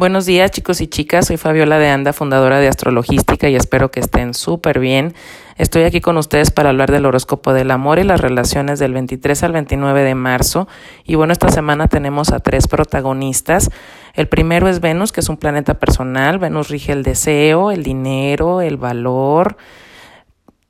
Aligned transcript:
Buenos 0.00 0.24
días 0.24 0.50
chicos 0.50 0.80
y 0.80 0.86
chicas, 0.86 1.26
soy 1.26 1.36
Fabiola 1.36 1.78
de 1.78 1.90
Anda, 1.90 2.14
fundadora 2.14 2.58
de 2.58 2.68
Astrologística 2.68 3.50
y 3.50 3.54
espero 3.54 3.90
que 3.90 4.00
estén 4.00 4.32
súper 4.32 4.80
bien. 4.80 5.12
Estoy 5.58 5.82
aquí 5.82 6.00
con 6.00 6.16
ustedes 6.16 6.50
para 6.50 6.70
hablar 6.70 6.90
del 6.90 7.04
horóscopo 7.04 7.52
del 7.52 7.70
amor 7.70 7.98
y 7.98 8.04
las 8.04 8.18
relaciones 8.18 8.78
del 8.78 8.94
23 8.94 9.42
al 9.42 9.52
29 9.52 10.02
de 10.02 10.14
marzo. 10.14 10.68
Y 11.04 11.16
bueno, 11.16 11.34
esta 11.34 11.50
semana 11.50 11.86
tenemos 11.86 12.32
a 12.32 12.40
tres 12.40 12.66
protagonistas. 12.66 13.68
El 14.14 14.26
primero 14.26 14.68
es 14.68 14.80
Venus, 14.80 15.12
que 15.12 15.20
es 15.20 15.28
un 15.28 15.36
planeta 15.36 15.74
personal. 15.74 16.38
Venus 16.38 16.70
rige 16.70 16.92
el 16.92 17.02
deseo, 17.02 17.70
el 17.70 17.82
dinero, 17.82 18.62
el 18.62 18.78
valor, 18.78 19.58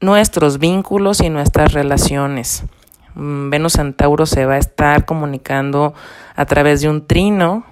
nuestros 0.00 0.58
vínculos 0.58 1.20
y 1.20 1.30
nuestras 1.30 1.72
relaciones. 1.72 2.64
Mm, 3.14 3.50
Venus 3.50 3.74
Centauro 3.74 4.26
se 4.26 4.44
va 4.44 4.54
a 4.54 4.58
estar 4.58 5.04
comunicando 5.04 5.94
a 6.34 6.46
través 6.46 6.80
de 6.80 6.88
un 6.88 7.06
trino 7.06 7.69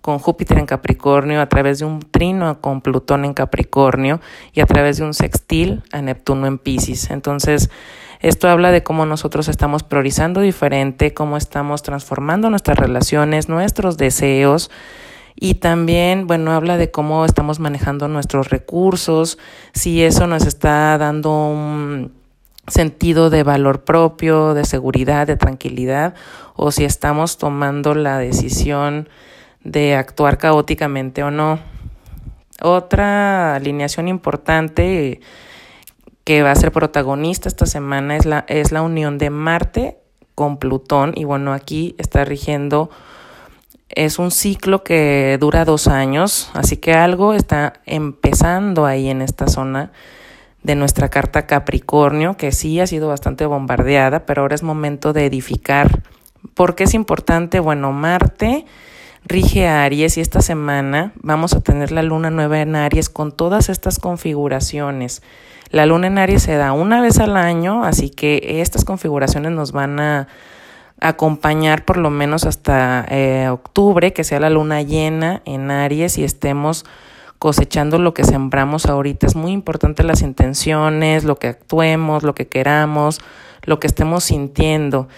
con 0.00 0.18
Júpiter 0.18 0.58
en 0.58 0.66
Capricornio, 0.66 1.40
a 1.40 1.48
través 1.48 1.78
de 1.78 1.84
un 1.84 2.00
trino 2.00 2.60
con 2.60 2.80
Plutón 2.80 3.24
en 3.24 3.34
Capricornio 3.34 4.20
y 4.52 4.60
a 4.60 4.66
través 4.66 4.96
de 4.98 5.04
un 5.04 5.14
sextil 5.14 5.82
a 5.92 6.00
Neptuno 6.02 6.46
en 6.46 6.58
Pisces. 6.58 7.10
Entonces, 7.10 7.70
esto 8.20 8.48
habla 8.48 8.70
de 8.70 8.82
cómo 8.82 9.06
nosotros 9.06 9.48
estamos 9.48 9.82
priorizando 9.82 10.40
diferente, 10.42 11.14
cómo 11.14 11.36
estamos 11.36 11.82
transformando 11.82 12.50
nuestras 12.50 12.78
relaciones, 12.78 13.48
nuestros 13.48 13.96
deseos. 13.96 14.70
Y 15.36 15.54
también, 15.54 16.26
bueno, 16.26 16.52
habla 16.52 16.76
de 16.76 16.90
cómo 16.90 17.24
estamos 17.24 17.60
manejando 17.60 18.08
nuestros 18.08 18.50
recursos, 18.50 19.38
si 19.72 20.02
eso 20.02 20.26
nos 20.26 20.44
está 20.44 20.98
dando 20.98 21.30
un 21.30 22.12
sentido 22.66 23.30
de 23.30 23.42
valor 23.42 23.84
propio, 23.84 24.52
de 24.52 24.64
seguridad, 24.64 25.26
de 25.26 25.36
tranquilidad, 25.36 26.14
o 26.56 26.72
si 26.72 26.84
estamos 26.84 27.38
tomando 27.38 27.94
la 27.94 28.18
decisión 28.18 29.08
de 29.64 29.94
actuar 29.94 30.38
caóticamente 30.38 31.22
o 31.22 31.30
no. 31.30 31.58
Otra 32.62 33.54
alineación 33.54 34.08
importante 34.08 35.20
que 36.24 36.42
va 36.42 36.52
a 36.52 36.56
ser 36.56 36.72
protagonista 36.72 37.48
esta 37.48 37.66
semana 37.66 38.16
es 38.16 38.26
la, 38.26 38.44
es 38.48 38.72
la 38.72 38.82
unión 38.82 39.18
de 39.18 39.30
Marte 39.30 39.98
con 40.34 40.58
Plutón 40.58 41.12
y 41.16 41.24
bueno, 41.24 41.52
aquí 41.52 41.94
está 41.98 42.24
rigiendo, 42.24 42.90
es 43.88 44.18
un 44.18 44.30
ciclo 44.30 44.84
que 44.84 45.36
dura 45.40 45.64
dos 45.64 45.88
años, 45.88 46.50
así 46.54 46.76
que 46.76 46.94
algo 46.94 47.34
está 47.34 47.74
empezando 47.84 48.86
ahí 48.86 49.08
en 49.08 49.22
esta 49.22 49.48
zona 49.48 49.92
de 50.62 50.74
nuestra 50.74 51.08
carta 51.08 51.46
Capricornio, 51.46 52.36
que 52.36 52.52
sí 52.52 52.80
ha 52.80 52.86
sido 52.86 53.08
bastante 53.08 53.46
bombardeada, 53.46 54.26
pero 54.26 54.42
ahora 54.42 54.54
es 54.54 54.62
momento 54.62 55.12
de 55.12 55.26
edificar. 55.26 56.02
¿Por 56.54 56.74
qué 56.74 56.84
es 56.84 56.94
importante? 56.94 57.60
Bueno, 57.60 57.92
Marte 57.92 58.66
rige 59.24 59.68
a 59.68 59.84
Aries 59.84 60.16
y 60.16 60.20
esta 60.20 60.40
semana 60.40 61.12
vamos 61.22 61.54
a 61.54 61.60
tener 61.60 61.92
la 61.92 62.02
luna 62.02 62.30
nueva 62.30 62.60
en 62.60 62.76
Aries 62.76 63.08
con 63.08 63.32
todas 63.32 63.68
estas 63.68 63.98
configuraciones. 63.98 65.22
La 65.70 65.86
luna 65.86 66.08
en 66.08 66.18
Aries 66.18 66.42
se 66.42 66.56
da 66.56 66.72
una 66.72 67.00
vez 67.00 67.18
al 67.18 67.36
año, 67.36 67.84
así 67.84 68.10
que 68.10 68.60
estas 68.60 68.84
configuraciones 68.84 69.52
nos 69.52 69.72
van 69.72 70.00
a 70.00 70.28
acompañar 71.00 71.84
por 71.84 71.96
lo 71.96 72.10
menos 72.10 72.44
hasta 72.44 73.06
eh, 73.08 73.48
octubre, 73.50 74.12
que 74.12 74.24
sea 74.24 74.40
la 74.40 74.50
luna 74.50 74.82
llena 74.82 75.42
en 75.44 75.70
Aries 75.70 76.18
y 76.18 76.24
estemos 76.24 76.84
cosechando 77.38 77.98
lo 77.98 78.12
que 78.12 78.24
sembramos 78.24 78.86
ahorita. 78.86 79.26
Es 79.26 79.34
muy 79.34 79.52
importante 79.52 80.02
las 80.02 80.20
intenciones, 80.20 81.24
lo 81.24 81.36
que 81.36 81.48
actuemos, 81.48 82.22
lo 82.22 82.34
que 82.34 82.48
queramos, 82.48 83.20
lo 83.62 83.80
que 83.80 83.86
estemos 83.86 84.24
sintiendo. 84.24 85.08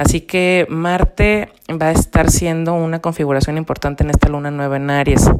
Así 0.00 0.22
que 0.22 0.66
Marte 0.70 1.52
va 1.70 1.88
a 1.88 1.92
estar 1.92 2.30
siendo 2.30 2.72
una 2.72 3.00
configuración 3.00 3.58
importante 3.58 4.02
en 4.02 4.08
esta 4.08 4.30
luna 4.30 4.50
nueva 4.50 4.78
en 4.78 4.88
Aries. 4.88 5.30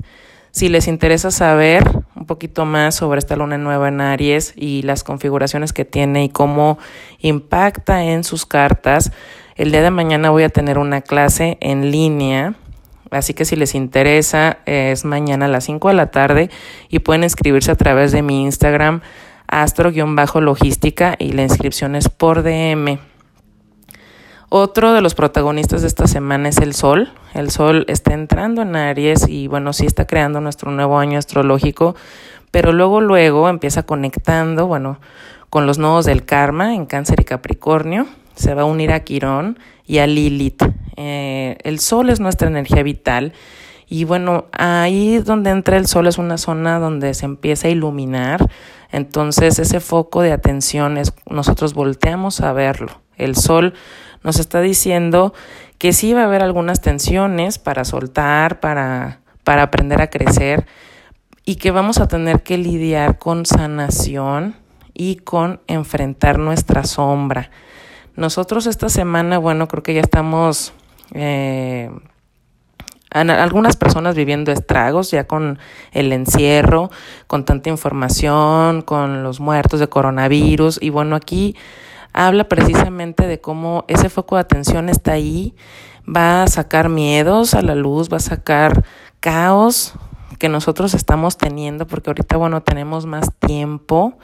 Si 0.50 0.68
les 0.68 0.86
interesa 0.86 1.30
saber 1.30 1.82
un 2.14 2.26
poquito 2.26 2.66
más 2.66 2.94
sobre 2.94 3.20
esta 3.20 3.36
luna 3.36 3.56
nueva 3.56 3.88
en 3.88 4.02
Aries 4.02 4.52
y 4.54 4.82
las 4.82 5.02
configuraciones 5.02 5.72
que 5.72 5.86
tiene 5.86 6.24
y 6.24 6.28
cómo 6.28 6.76
impacta 7.20 8.04
en 8.04 8.22
sus 8.22 8.44
cartas, 8.44 9.12
el 9.56 9.72
día 9.72 9.80
de 9.80 9.90
mañana 9.90 10.28
voy 10.28 10.42
a 10.42 10.50
tener 10.50 10.76
una 10.76 11.00
clase 11.00 11.56
en 11.62 11.90
línea. 11.90 12.52
Así 13.10 13.32
que 13.32 13.46
si 13.46 13.56
les 13.56 13.74
interesa, 13.74 14.58
es 14.66 15.06
mañana 15.06 15.46
a 15.46 15.48
las 15.48 15.64
5 15.64 15.88
de 15.88 15.94
la 15.94 16.10
tarde 16.10 16.50
y 16.90 16.98
pueden 16.98 17.24
inscribirse 17.24 17.70
a 17.70 17.76
través 17.76 18.12
de 18.12 18.20
mi 18.20 18.42
Instagram 18.42 19.00
astro-logística 19.48 21.16
y 21.18 21.32
la 21.32 21.44
inscripción 21.44 21.96
es 21.96 22.10
por 22.10 22.42
DM. 22.42 23.09
Otro 24.52 24.92
de 24.92 25.00
los 25.00 25.14
protagonistas 25.14 25.82
de 25.82 25.86
esta 25.86 26.08
semana 26.08 26.48
es 26.48 26.58
el 26.58 26.74
Sol. 26.74 27.12
El 27.34 27.52
Sol 27.52 27.84
está 27.86 28.14
entrando 28.14 28.62
en 28.62 28.74
Aries 28.74 29.28
y 29.28 29.46
bueno, 29.46 29.72
sí 29.72 29.86
está 29.86 30.08
creando 30.08 30.40
nuestro 30.40 30.72
nuevo 30.72 30.98
año 30.98 31.20
astrológico, 31.20 31.94
pero 32.50 32.72
luego, 32.72 33.00
luego 33.00 33.48
empieza 33.48 33.84
conectando, 33.84 34.66
bueno, 34.66 34.98
con 35.50 35.66
los 35.68 35.78
nodos 35.78 36.04
del 36.04 36.24
karma 36.24 36.74
en 36.74 36.86
Cáncer 36.86 37.20
y 37.20 37.24
Capricornio. 37.24 38.08
Se 38.34 38.54
va 38.54 38.62
a 38.62 38.64
unir 38.64 38.90
a 38.90 39.04
Quirón 39.04 39.56
y 39.86 39.98
a 39.98 40.08
Lilith. 40.08 40.64
Eh, 40.96 41.56
el 41.62 41.78
Sol 41.78 42.10
es 42.10 42.18
nuestra 42.18 42.48
energía 42.48 42.82
vital. 42.82 43.32
Y 43.88 44.02
bueno, 44.02 44.46
ahí 44.50 45.18
donde 45.18 45.50
entra 45.50 45.76
el 45.76 45.86
sol 45.86 46.06
es 46.08 46.18
una 46.18 46.38
zona 46.38 46.78
donde 46.78 47.14
se 47.14 47.24
empieza 47.24 47.68
a 47.68 47.70
iluminar. 47.70 48.48
Entonces 48.90 49.60
ese 49.60 49.78
foco 49.78 50.22
de 50.22 50.32
atención 50.32 50.96
es, 50.96 51.12
nosotros 51.28 51.74
volteamos 51.74 52.40
a 52.40 52.52
verlo. 52.52 53.00
El 53.16 53.36
sol 53.36 53.74
nos 54.22 54.38
está 54.38 54.60
diciendo 54.60 55.34
que 55.78 55.92
sí 55.92 56.12
va 56.12 56.22
a 56.22 56.24
haber 56.24 56.42
algunas 56.42 56.80
tensiones 56.80 57.58
para 57.58 57.84
soltar, 57.84 58.60
para, 58.60 59.20
para 59.44 59.62
aprender 59.62 60.02
a 60.02 60.10
crecer 60.10 60.66
y 61.44 61.56
que 61.56 61.70
vamos 61.70 61.98
a 61.98 62.08
tener 62.08 62.42
que 62.42 62.58
lidiar 62.58 63.18
con 63.18 63.46
sanación 63.46 64.56
y 64.94 65.16
con 65.16 65.60
enfrentar 65.66 66.38
nuestra 66.38 66.84
sombra. 66.84 67.50
Nosotros 68.14 68.66
esta 68.66 68.88
semana, 68.88 69.38
bueno, 69.38 69.68
creo 69.68 69.82
que 69.82 69.94
ya 69.94 70.02
estamos... 70.02 70.72
Eh, 71.12 71.90
algunas 73.12 73.74
personas 73.74 74.14
viviendo 74.14 74.52
estragos 74.52 75.10
ya 75.10 75.26
con 75.26 75.58
el 75.90 76.12
encierro, 76.12 76.90
con 77.26 77.44
tanta 77.44 77.68
información, 77.68 78.82
con 78.82 79.24
los 79.24 79.40
muertos 79.40 79.80
de 79.80 79.88
coronavirus 79.88 80.78
y 80.80 80.90
bueno, 80.90 81.16
aquí 81.16 81.56
habla 82.12 82.48
precisamente 82.48 83.26
de 83.26 83.40
cómo 83.40 83.84
ese 83.88 84.08
foco 84.08 84.36
de 84.36 84.42
atención 84.42 84.88
está 84.88 85.12
ahí, 85.12 85.54
va 86.04 86.42
a 86.42 86.48
sacar 86.48 86.88
miedos 86.88 87.54
a 87.54 87.62
la 87.62 87.74
luz, 87.74 88.08
va 88.12 88.18
a 88.18 88.20
sacar 88.20 88.84
caos 89.20 89.94
que 90.38 90.48
nosotros 90.48 90.94
estamos 90.94 91.36
teniendo, 91.36 91.86
porque 91.86 92.10
ahorita, 92.10 92.36
bueno, 92.36 92.62
tenemos 92.62 93.06
más 93.06 93.34
tiempo 93.38 94.18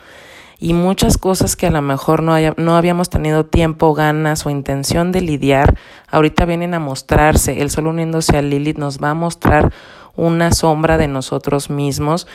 y 0.58 0.72
muchas 0.72 1.19
cosas 1.19 1.54
que 1.54 1.66
a 1.66 1.70
lo 1.70 1.82
mejor 1.82 2.22
no, 2.22 2.32
haya, 2.32 2.54
no 2.56 2.76
habíamos 2.76 3.10
tenido 3.10 3.44
tiempo, 3.44 3.92
ganas 3.92 4.47
o 4.47 4.50
intención 4.50 5.12
de 5.12 5.20
lidiar, 5.20 5.78
ahorita 6.10 6.47
vienen 6.47 6.72
a 6.74 6.80
mostrarse. 6.80 7.60
El 7.60 7.70
sol 7.70 7.88
uniéndose 7.88 8.38
a 8.38 8.42
Lilith 8.42 8.78
nos 8.78 8.98
va 8.98 9.10
a 9.10 9.14
mostrar 9.14 9.72
una 10.16 10.53
sombra 10.53 10.99
de 10.99 11.09
nosotros 11.09 11.71
mismos 11.71 12.27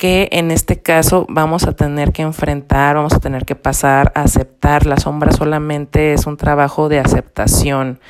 que 0.00 0.30
en 0.32 0.50
este 0.50 0.80
caso 0.80 1.26
vamos 1.28 1.64
a 1.64 1.72
tener 1.72 2.10
que 2.12 2.22
enfrentar, 2.22 2.96
vamos 2.96 3.12
a 3.12 3.20
tener 3.20 3.44
que 3.44 3.54
pasar 3.54 4.12
a 4.14 4.22
aceptar. 4.22 4.86
La 4.86 4.96
sombra 4.96 5.30
solamente 5.30 6.14
es 6.14 6.26
un 6.26 6.38
trabajo 6.38 6.88
de 6.88 7.00
aceptación 7.00 8.00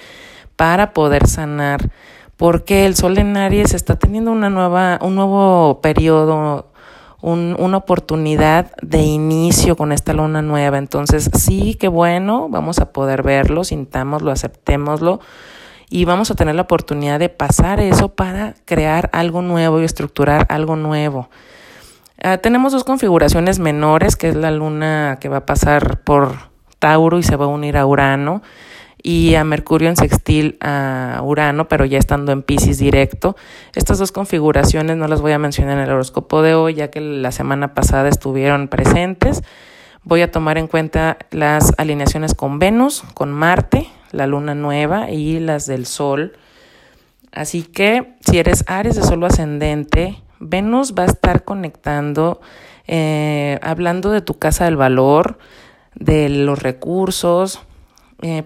para 0.55 0.93
poder 0.93 1.27
sanar, 1.27 1.91
porque 2.37 2.87
el 2.87 2.95
sol 2.95 3.19
en 3.19 3.37
Aries 3.37 3.75
está 3.75 3.97
teniendo 3.97 4.31
una 4.31 4.51
nueva, 4.51 5.01
un 5.03 5.17
nuevo 5.17 5.81
periodo, 5.83 6.71
un, 7.23 7.57
una 7.59 7.79
oportunidad 7.79 8.71
de 8.83 9.03
inicio 9.03 9.77
con 9.77 9.91
esta 9.91 10.13
luna 10.13 10.43
nueva. 10.43 10.79
Entonces, 10.79 11.29
sí, 11.35 11.75
qué 11.75 11.89
bueno, 11.89 12.49
vamos 12.49 12.79
a 12.79 12.93
poder 12.93 13.25
verlo, 13.25 13.65
sintámoslo, 13.65 14.31
aceptémoslo 14.31 15.19
y 15.91 16.05
vamos 16.05 16.31
a 16.31 16.37
tener 16.37 16.55
la 16.55 16.63
oportunidad 16.63 17.19
de 17.19 17.29
pasar 17.29 17.81
eso 17.81 18.11
para 18.11 18.55
crear 18.65 19.11
algo 19.13 19.43
nuevo 19.43 19.81
y 19.81 19.85
estructurar 19.85 20.47
algo 20.49 20.77
nuevo. 20.77 21.29
Ah, 22.23 22.39
tenemos 22.39 22.73
dos 22.73 22.85
configuraciones 22.85 23.59
menores, 23.59 24.15
que 24.15 24.29
es 24.29 24.37
la 24.37 24.53
luna 24.53 25.19
que 25.21 25.29
va 25.29 25.39
a 25.39 25.47
pasar 25.47 26.01
por 26.03 26.51
Tauro 26.79 27.19
y 27.19 27.25
se 27.25 27.35
va 27.35 27.47
a 27.47 27.49
unir 27.49 27.77
a 27.77 27.87
Urano, 27.87 28.41
y 29.03 29.35
a 29.35 29.45
Mercurio 29.45 29.89
en 29.89 29.97
sextil 29.97 30.59
a 30.61 31.21
Urano, 31.25 31.69
pero 31.69 31.85
ya 31.87 31.99
estando 31.99 32.33
en 32.33 32.43
Pisces 32.43 32.79
directo. 32.79 33.35
Estas 33.75 33.99
dos 33.99 34.13
configuraciones 34.13 34.97
no 34.97 35.09
las 35.09 35.21
voy 35.21 35.33
a 35.33 35.39
mencionar 35.39 35.79
en 35.79 35.85
el 35.85 35.91
horóscopo 35.91 36.43
de 36.43 36.55
hoy, 36.55 36.75
ya 36.75 36.91
que 36.91 37.01
la 37.01 37.33
semana 37.33 37.75
pasada 37.75 38.09
estuvieron 38.09 38.69
presentes. 38.69 39.43
Voy 40.05 40.23
a 40.23 40.31
tomar 40.31 40.59
en 40.59 40.67
cuenta 40.67 41.17
las 41.31 41.73
alineaciones 41.79 42.35
con 42.35 42.59
Venus, 42.59 43.03
con 43.15 43.33
Marte, 43.33 43.89
la 44.13 44.27
luna 44.27 44.55
nueva 44.55 45.11
y 45.11 45.41
las 45.41 45.67
del 45.67 45.87
Sol. 45.87 46.33
Así 47.33 47.63
que 47.63 48.15
si 48.21 48.39
eres 48.39 48.65
Aries 48.67 48.97
de 48.97 49.03
Sol 49.03 49.25
ascendente, 49.25 50.23
Venus 50.41 50.95
va 50.99 51.05
a 51.05 51.07
estar 51.07 51.45
conectando, 51.45 52.41
eh, 52.87 53.59
hablando 53.63 54.11
de 54.11 54.21
tu 54.21 54.39
casa 54.39 54.65
del 54.65 54.77
valor, 54.77 55.39
de 55.95 56.29
los 56.29 56.63
recursos, 56.63 57.61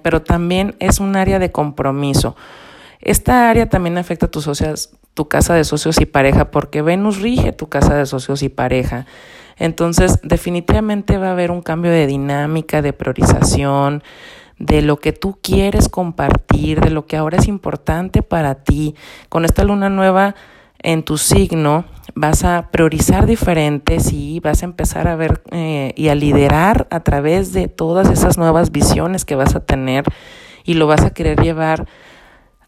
pero 0.03 0.23
también 0.23 0.77
es 0.79 1.01
un 1.01 1.17
área 1.17 1.41
de 1.41 1.51
compromiso. 1.51 2.37
Esta 3.01 3.51
área 3.51 3.69
también 3.69 3.99
afecta 3.99 4.27
a 4.27 4.31
tus, 4.31 4.49
tu 5.15 5.29
casa 5.29 5.55
de 5.55 5.65
socios 5.65 6.01
y 6.01 6.07
pareja, 6.07 6.51
porque 6.51 6.81
Venus 6.81 7.21
rige 7.21 7.53
tu 7.53 7.69
casa 7.69 7.95
de 7.95 8.07
socios 8.07 8.43
y 8.43 8.49
pareja. 8.49 9.07
Entonces, 9.57 10.19
definitivamente 10.23 11.19
va 11.19 11.29
a 11.29 11.33
haber 11.33 11.51
un 11.51 11.63
cambio 11.63 11.91
de 11.91 12.07
dinámica, 12.07 12.83
de 12.83 12.93
priorización, 12.93 14.03
de 14.59 14.83
lo 14.83 14.99
que 14.99 15.13
tú 15.13 15.39
quieres 15.43 15.89
compartir, 15.89 16.81
de 16.81 16.91
lo 16.91 17.07
que 17.07 17.17
ahora 17.17 17.39
es 17.39 17.49
importante 17.49 18.23
para 18.23 18.57
ti. 18.57 18.95
Con 19.29 19.45
esta 19.45 19.65
luna 19.65 19.89
nueva 19.89 20.35
en 20.83 21.03
tu 21.03 21.19
signo 21.19 21.85
vas 22.15 22.45
a 22.45 22.71
priorizar 22.71 23.27
diferentes 23.27 24.13
y 24.13 24.41
vas 24.41 24.63
a 24.63 24.67
empezar 24.67 25.09
a 25.09 25.17
ver 25.17 25.43
eh, 25.51 25.93
y 25.97 26.09
a 26.09 26.15
liderar 26.15 26.87
a 26.91 27.01
través 27.01 27.53
de 27.53 27.69
todas 27.69 28.11
esas 28.11 28.39
nuevas 28.39 28.71
visiones 28.71 29.25
que 29.25 29.35
vas 29.35 29.55
a 29.57 29.61
tener 29.61 30.05
y 30.65 30.75
lo 30.75 30.87
vas 30.87 31.03
a 31.03 31.11
querer 31.11 31.41
llevar 31.41 31.89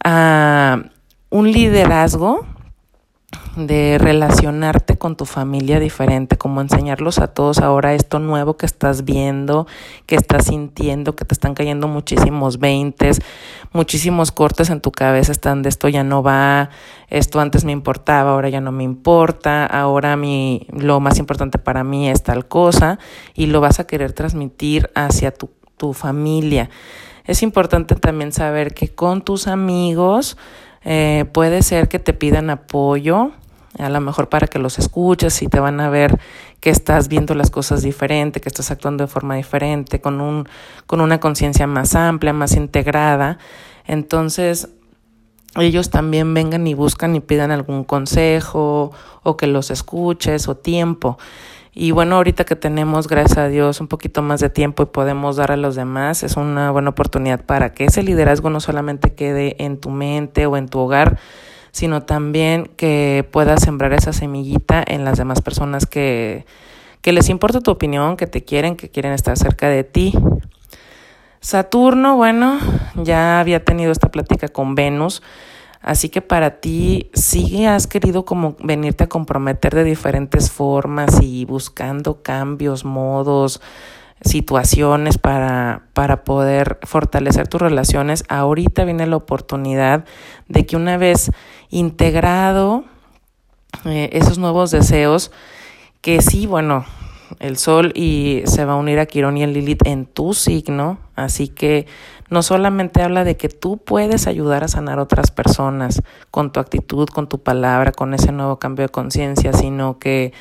a 0.03 0.83
un 1.31 1.53
liderazgo 1.53 2.47
de 3.57 3.97
relacionarte 3.99 4.99
con 4.99 5.17
tu 5.17 5.25
familia 5.25 5.81
diferente, 5.81 6.37
como 6.37 6.61
enseñarlos 6.61 7.19
a 7.19 7.29
todos 7.29 7.59
ahora 7.59 7.95
esto 7.95 8.19
nuevo 8.19 8.59
que 8.59 8.67
estás 8.67 9.05
viendo, 9.05 9.67
que 10.05 10.15
estás 10.15 10.47
sintiendo, 10.47 11.17
que 11.17 11.25
te 11.25 11.33
están 11.33 11.55
cayendo 11.55 11.89
muchísimos 11.89 12.59
veintes, 12.59 13.23
muchísimos 13.73 14.31
cortes 14.31 14.69
en 14.69 14.83
tu 14.83 14.93
cabeza 14.93 15.33
están 15.33 15.63
de 15.63 15.71
esto 15.71 15.89
ya 15.89 16.05
no 16.05 16.23
va, 16.23 16.69
esto 17.09 17.41
antes 17.41 17.65
me 17.65 17.73
importaba, 17.73 18.33
ahora 18.33 18.51
ya 18.51 18.61
no 18.61 18.73
me 18.73 18.85
importa, 18.85 19.65
ahora 19.65 20.17
mi, 20.17 20.67
lo 20.71 21.01
más 21.01 21.19
importante 21.19 21.59
para 21.59 21.83
mí 21.83 22.11
es 22.11 22.23
tal 22.23 22.47
cosa 22.47 22.99
y 23.35 23.47
lo 23.47 23.63
vas 23.63 23.81
a 23.81 23.87
querer 23.87 24.13
transmitir 24.13 24.91
hacia 24.95 25.33
tu, 25.33 25.51
tu 25.79 25.95
familia. 25.95 26.69
Es 27.25 27.43
importante 27.43 27.95
también 27.95 28.33
saber 28.33 28.75
que 28.75 28.95
con 28.95 29.23
tus 29.23 29.49
amigos, 29.49 30.37
eh, 30.89 31.25
puede 31.33 31.65
ser 31.65 31.89
que 31.89 31.99
te 31.99 32.13
pidan 32.13 32.49
apoyo, 32.49 33.33
a 33.79 33.89
lo 33.89 34.01
mejor 34.01 34.29
para 34.29 34.47
que 34.47 34.59
los 34.59 34.79
escuches 34.79 35.43
y 35.43 35.49
te 35.49 35.61
van 35.61 35.81
a 35.81 35.91
ver 35.91 36.19
que 36.61 36.71
estás 36.71 37.09
viendo 37.09 37.35
las 37.35 37.51
cosas 37.51 37.83
diferente, 37.83 38.41
que 38.41 38.49
estás 38.49 38.71
actuando 38.71 39.05
de 39.05 39.09
forma 39.09 39.37
diferente, 39.37 40.01
con, 40.01 40.21
un, 40.21 40.49
con 40.87 41.01
una 41.01 41.21
conciencia 41.21 41.67
más 41.67 41.95
amplia, 41.95 42.33
más 42.33 42.55
integrada. 42.55 43.39
Entonces, 43.87 44.69
ellos 45.57 45.91
también 45.91 46.35
vengan 46.35 46.67
y 46.67 46.75
buscan 46.75 47.17
y 47.17 47.21
pidan 47.21 47.51
algún 47.51 47.85
consejo 47.85 48.93
o 49.23 49.37
que 49.37 49.47
los 49.47 49.71
escuches 49.71 50.49
o 50.49 50.57
tiempo. 50.57 51.19
Y 51.79 51.91
bueno, 51.91 52.17
ahorita 52.17 52.45
que 52.45 52.57
tenemos, 52.57 53.07
gracias 53.07 53.37
a 53.37 53.49
Dios, 53.49 53.83
un 53.83 53.87
poquito 53.87 54.23
más 54.23 54.41
de 54.41 54.49
tiempo 54.49 54.83
y 54.83 54.87
podemos 54.87 55.37
dar 55.37 55.53
a 55.53 55.59
los 55.59 55.77
demás, 55.77 56.23
es 56.23 56.39
una 56.39 56.71
buena 56.71 56.89
oportunidad 56.89 57.45
para 57.45 57.75
que 57.75 57.85
ese 57.85 58.03
liderazgo 58.03 58.49
no 58.49 58.61
solamente 58.61 59.13
quede 59.13 59.63
en 59.63 59.79
tu 59.79 59.91
mente 59.91 60.47
o 60.47 60.57
en 60.57 60.69
tu 60.69 60.79
hogar, 60.79 61.19
sino 61.77 62.05
también 62.05 62.71
que 62.79 63.29
puedas 63.31 63.63
sembrar 63.63 63.93
esa 63.93 64.15
semillita 64.15 64.83
en 64.87 65.05
las 65.05 65.19
demás 65.19 65.43
personas 65.43 65.85
que, 65.85 66.47
que 67.03 67.13
les 67.13 67.29
importa 67.29 67.61
tu 67.61 67.71
opinión, 67.71 68.17
que 68.17 68.27
te 68.27 68.45
quieren, 68.45 68.77
que 68.77 68.89
quieren 68.89 69.13
estar 69.13 69.37
cerca 69.37 69.69
de 69.69 69.85
ti. 69.85 70.15
Saturno, 71.41 72.17
bueno, 72.17 72.59
ya 72.95 73.41
había 73.41 73.63
tenido 73.63 73.93
esta 73.93 74.11
plática 74.11 74.49
con 74.49 74.75
Venus, 74.75 75.23
así 75.83 76.09
que 76.09 76.23
para 76.23 76.61
ti 76.61 77.11
sí 77.13 77.67
has 77.67 77.87
querido 77.87 78.25
como 78.25 78.57
venirte 78.61 79.05
a 79.05 79.09
comprometer 79.09 79.75
de 79.75 79.85
diferentes 79.85 80.51
formas 80.51 81.21
y 81.21 81.45
buscando 81.45 82.23
cambios, 82.23 82.87
modos, 82.87 83.61
situaciones 84.23 85.19
para, 85.19 85.83
para 85.93 86.25
poder 86.25 86.79
fortalecer 86.83 87.49
tus 87.49 87.61
relaciones, 87.61 88.25
ahorita 88.29 88.85
viene 88.85 89.07
la 89.07 89.17
oportunidad 89.17 90.05
de 90.49 90.65
que 90.65 90.77
una 90.77 90.97
vez 90.97 91.31
integrado 91.71 92.85
eh, 93.85 94.11
esos 94.13 94.39
nuevos 94.39 94.71
deseos, 94.71 95.31
que 96.01 96.23
sí, 96.23 96.47
bueno, 96.47 96.85
el 97.41 97.57
Sol 97.57 97.93
y 97.95 98.43
se 98.47 98.65
va 98.65 98.75
a 98.75 98.77
unir 98.77 98.99
a 98.99 99.07
Quirón 99.07 99.37
y 99.37 99.43
el 99.43 99.53
Lilith 99.53 99.87
en 99.87 100.07
tu 100.07 100.35
signo, 100.35 100.99
así 101.17 101.49
que 101.49 101.87
no 102.29 102.43
solamente 102.43 103.03
habla 103.03 103.25
de 103.25 103.37
que 103.37 103.49
tú 103.49 103.79
puedes 103.79 104.27
ayudar 104.27 104.65
a 104.65 104.69
sanar 104.69 104.99
a 104.99 105.03
otras 105.03 105.31
personas 105.31 106.03
con 106.31 106.53
tu 106.53 106.61
actitud, 106.61 107.09
con 107.09 107.29
tu 107.29 107.39
palabra, 107.41 107.93
con 107.93 108.15
ese 108.15 108.33
nuevo 108.33 108.59
cambio 108.59 108.87
de 108.87 108.89
conciencia, 108.91 109.53
sino 109.53 109.99
que 109.99 110.33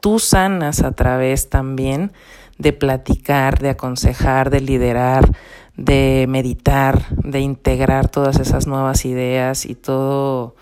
tú 0.00 0.18
sanas 0.18 0.82
a 0.82 0.92
través 0.92 1.48
también 1.48 2.12
de 2.58 2.72
platicar, 2.72 3.58
de 3.58 3.70
aconsejar, 3.70 4.50
de 4.50 4.60
liderar, 4.60 5.32
de 5.76 6.26
meditar, 6.28 7.06
de 7.10 7.40
integrar 7.40 8.08
todas 8.08 8.38
esas 8.38 8.66
nuevas 8.66 9.04
ideas 9.04 9.66
y 9.66 9.74
todo, 9.74 10.54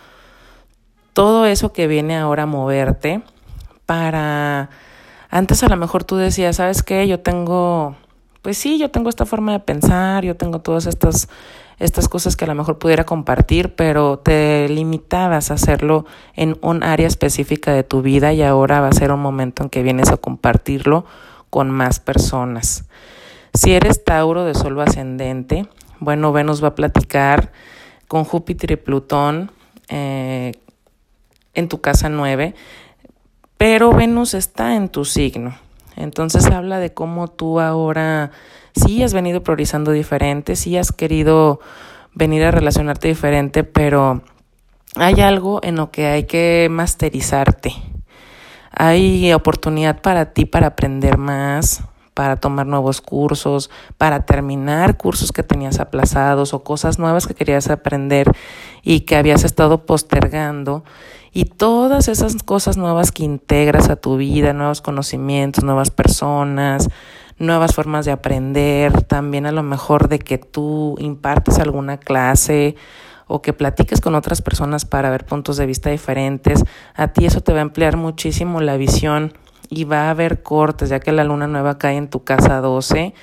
todo 1.12 1.47
eso 1.47 1.73
que 1.73 1.87
viene 1.87 2.17
ahora 2.17 2.44
a 2.44 2.47
moverte 2.47 3.23
para... 3.87 4.70
Antes 5.31 5.62
a 5.62 5.69
lo 5.69 5.76
mejor 5.76 6.05
tú 6.05 6.17
decías, 6.17 6.56
¿sabes 6.56 6.82
qué? 6.82 7.09
Yo 7.09 7.20
tengo, 7.20 7.97
pues 8.43 8.59
sí, 8.59 8.79
yo 8.79 8.91
tengo 8.91 9.09
esta 9.09 9.25
forma 9.25 9.53
de 9.53 9.61
pensar, 9.61 10.25
yo 10.25 10.37
tengo 10.37 10.61
todas 10.61 10.85
estas, 10.85 11.31
estas 11.79 12.06
cosas 12.09 12.37
que 12.37 12.44
a 12.44 12.49
lo 12.49 12.55
mejor 12.55 12.79
pudiera 12.79 13.05
compartir, 13.05 13.75
pero 13.75 14.19
te 14.19 14.69
limitabas 14.69 15.50
a 15.50 15.55
hacerlo 15.55 16.05
en 16.35 16.59
un 16.61 16.82
área 16.82 17.06
específica 17.06 17.73
de 17.73 17.82
tu 17.82 18.03
vida 18.03 18.35
y 18.35 18.43
ahora 18.43 18.82
va 18.82 18.88
a 18.88 18.93
ser 18.93 19.11
un 19.11 19.20
momento 19.20 19.62
en 19.62 19.70
que 19.70 19.82
vienes 19.82 20.11
a 20.11 20.19
compartirlo 20.19 21.06
con 21.49 21.70
más 21.70 21.99
personas. 21.99 22.85
Si 23.55 23.73
eres 23.73 24.05
Tauro 24.05 24.44
de 24.44 24.55
Sol 24.55 24.79
ascendente, 24.81 25.67
bueno, 25.99 26.32
Venus 26.32 26.62
va 26.62 26.69
a 26.69 26.75
platicar 26.75 27.53
con 28.06 28.25
Júpiter 28.25 28.70
y 28.73 28.76
Plutón 28.76 29.50
eh, 29.88 30.53
en 31.54 31.69
tu 31.69 31.81
casa 31.81 32.08
9, 32.08 32.54
pero 33.56 33.93
Venus 33.93 34.34
está 34.34 34.76
en 34.76 34.88
tu 34.88 35.04
signo. 35.04 35.54
Entonces 35.96 36.46
habla 36.46 36.78
de 36.78 36.94
cómo 36.94 37.28
tú 37.28 37.60
ahora 37.60 38.31
sí 38.75 39.02
has 39.02 39.12
venido 39.12 39.43
priorizando 39.43 39.93
diferente, 39.93 40.56
sí 40.56 40.76
has 40.76 40.93
querido 40.93 41.60
venir 42.14 42.44
a 42.44 42.50
relacionarte 42.50 43.08
diferente, 43.08 43.64
pero 43.64 44.22
hay 44.96 45.20
algo 45.20 45.60
en 45.62 45.76
lo 45.76 45.90
que 45.90 46.06
hay 46.06 46.25
que 46.25 46.69
masterizarte. 46.70 47.72
Hay 48.75 49.32
oportunidad 49.32 50.00
para 50.00 50.32
ti 50.32 50.46
para 50.46 50.69
aprender 50.69 51.19
más, 51.19 51.82
para 52.14 52.37
tomar 52.37 52.67
nuevos 52.67 53.00
cursos, 53.00 53.70
para 53.99 54.26
terminar 54.26 54.97
cursos 54.97 55.32
que 55.32 55.43
tenías 55.43 55.81
aplazados 55.81 56.55
o 56.55 56.62
cosas 56.62 56.99
nuevas 56.99 57.26
que 57.26 57.35
querías 57.35 57.70
aprender 57.70 58.31
y 58.82 59.00
que 59.00 59.17
habías 59.17 59.44
estado 59.44 59.87
postergando. 59.87 60.85
Y 61.32 61.47
todas 61.47 62.09
esas 62.09 62.43
cosas 62.43 62.76
nuevas 62.76 63.11
que 63.11 63.25
integras 63.25 63.89
a 63.89 63.96
tu 63.96 64.19
vida, 64.19 64.53
nuevos 64.53 64.82
conocimientos, 64.82 65.65
nuevas 65.65 65.91
personas, 65.91 66.89
nuevas 67.39 67.75
formas 67.75 68.05
de 68.05 68.13
aprender, 68.13 69.03
también 69.03 69.46
a 69.46 69.53
lo 69.53 69.63
mejor 69.63 70.08
de 70.08 70.19
que 70.19 70.36
tú 70.36 70.96
impartes 70.98 71.58
alguna 71.58 71.96
clase 71.96 72.77
o 73.27 73.41
que 73.41 73.55
platiques 73.55 74.03
con 74.03 74.15
otras 74.15 74.43
personas 74.43 74.84
para 74.84 75.08
ver 75.08 75.25
puntos 75.25 75.56
de 75.56 75.65
vista 75.65 75.89
diferentes, 75.89 76.65
a 76.94 77.08
ti 77.08 77.25
eso 77.25 77.41
te 77.41 77.55
va 77.55 77.60
a 77.60 77.63
emplear 77.63 77.96
muchísimo 77.96 78.60
la 78.60 78.77
visión 78.77 79.32
y 79.72 79.84
va 79.84 80.08
a 80.08 80.10
haber 80.10 80.43
cortes, 80.43 80.91
ya 80.91 81.00
que 81.00 81.12
la 81.12 81.24
luna 81.24 81.46
nueva 81.46 81.79
cae 81.79 81.96
en 81.96 82.08
tu 82.08 82.24
casa 82.24 82.60
12 82.60 83.14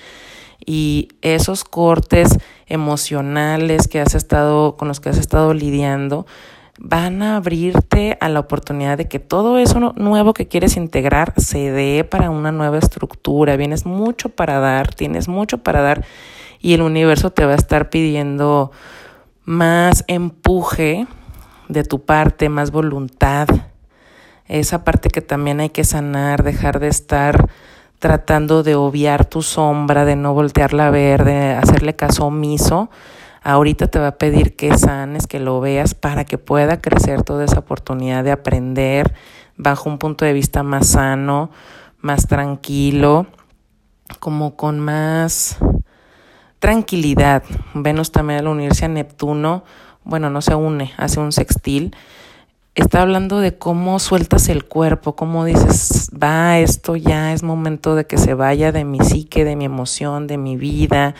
y 0.65 1.09
esos 1.21 1.63
cortes 1.63 2.39
emocionales 2.65 3.87
que 3.87 4.01
has 4.01 4.15
estado 4.15 4.75
con 4.75 4.87
los 4.87 4.99
que 4.99 5.09
has 5.09 5.19
estado 5.19 5.53
lidiando 5.53 6.25
van 6.79 7.21
a 7.21 7.35
abrirte 7.35 8.17
a 8.19 8.29
la 8.29 8.39
oportunidad 8.39 8.97
de 8.97 9.07
que 9.07 9.19
todo 9.19 9.59
eso 9.59 9.93
nuevo 9.95 10.33
que 10.33 10.47
quieres 10.47 10.75
integrar 10.75 11.33
se 11.37 11.71
dé 11.71 12.03
para 12.03 12.31
una 12.31 12.51
nueva 12.51 12.79
estructura. 12.79 13.55
Vienes 13.55 13.85
mucho 13.85 14.29
para 14.29 14.59
dar, 14.59 14.93
tienes 14.95 15.27
mucho 15.27 15.59
para 15.59 15.81
dar 15.81 16.03
y 16.59 16.73
el 16.73 16.81
universo 16.81 17.29
te 17.29 17.45
va 17.45 17.51
a 17.51 17.57
estar 17.57 17.91
pidiendo 17.91 18.71
más 19.45 20.03
empuje 20.07 21.05
de 21.67 21.83
tu 21.83 22.05
parte, 22.05 22.49
más 22.49 22.71
voluntad. 22.71 23.47
Esa 24.49 24.83
parte 24.83 25.09
que 25.09 25.21
también 25.21 25.59
hay 25.59 25.69
que 25.69 25.83
sanar, 25.83 26.43
dejar 26.43 26.79
de 26.79 26.87
estar 26.87 27.49
tratando 27.99 28.63
de 28.63 28.73
obviar 28.73 29.25
tu 29.25 29.43
sombra, 29.43 30.05
de 30.05 30.15
no 30.15 30.33
voltearla 30.33 30.87
a 30.87 30.89
ver, 30.89 31.23
de 31.23 31.51
hacerle 31.51 31.95
caso 31.95 32.25
omiso. 32.25 32.89
Ahorita 33.43 33.87
te 33.87 33.99
va 33.99 34.07
a 34.07 34.17
pedir 34.17 34.55
que 34.55 34.75
sanes, 34.75 35.27
que 35.27 35.39
lo 35.39 35.61
veas 35.61 35.93
para 35.93 36.25
que 36.25 36.39
pueda 36.39 36.81
crecer 36.81 37.21
toda 37.21 37.45
esa 37.45 37.59
oportunidad 37.59 38.23
de 38.23 38.31
aprender 38.31 39.13
bajo 39.55 39.87
un 39.87 39.99
punto 39.99 40.25
de 40.25 40.33
vista 40.33 40.63
más 40.63 40.87
sano, 40.87 41.51
más 41.99 42.27
tranquilo, 42.27 43.27
como 44.19 44.55
con 44.55 44.79
más 44.79 45.57
tranquilidad. 46.57 47.43
Venus 47.75 48.11
también 48.11 48.39
al 48.39 48.47
unirse 48.47 48.85
a 48.85 48.87
Neptuno, 48.87 49.63
bueno, 50.03 50.31
no 50.31 50.41
se 50.41 50.55
une, 50.55 50.91
hace 50.97 51.19
un 51.19 51.31
sextil. 51.31 51.95
Está 52.75 53.01
hablando 53.01 53.39
de 53.39 53.57
cómo 53.57 53.99
sueltas 53.99 54.47
el 54.47 54.65
cuerpo, 54.65 55.15
cómo 55.15 55.43
dices, 55.43 56.09
va, 56.11 56.59
esto 56.59 56.95
ya 56.95 57.33
es 57.33 57.43
momento 57.43 57.95
de 57.95 58.05
que 58.05 58.17
se 58.17 58.33
vaya 58.33 58.71
de 58.71 58.85
mi 58.85 58.99
psique, 58.99 59.43
de 59.43 59.55
mi 59.55 59.65
emoción, 59.65 60.27
de 60.27 60.37
mi 60.37 60.55
vida. 60.55 61.15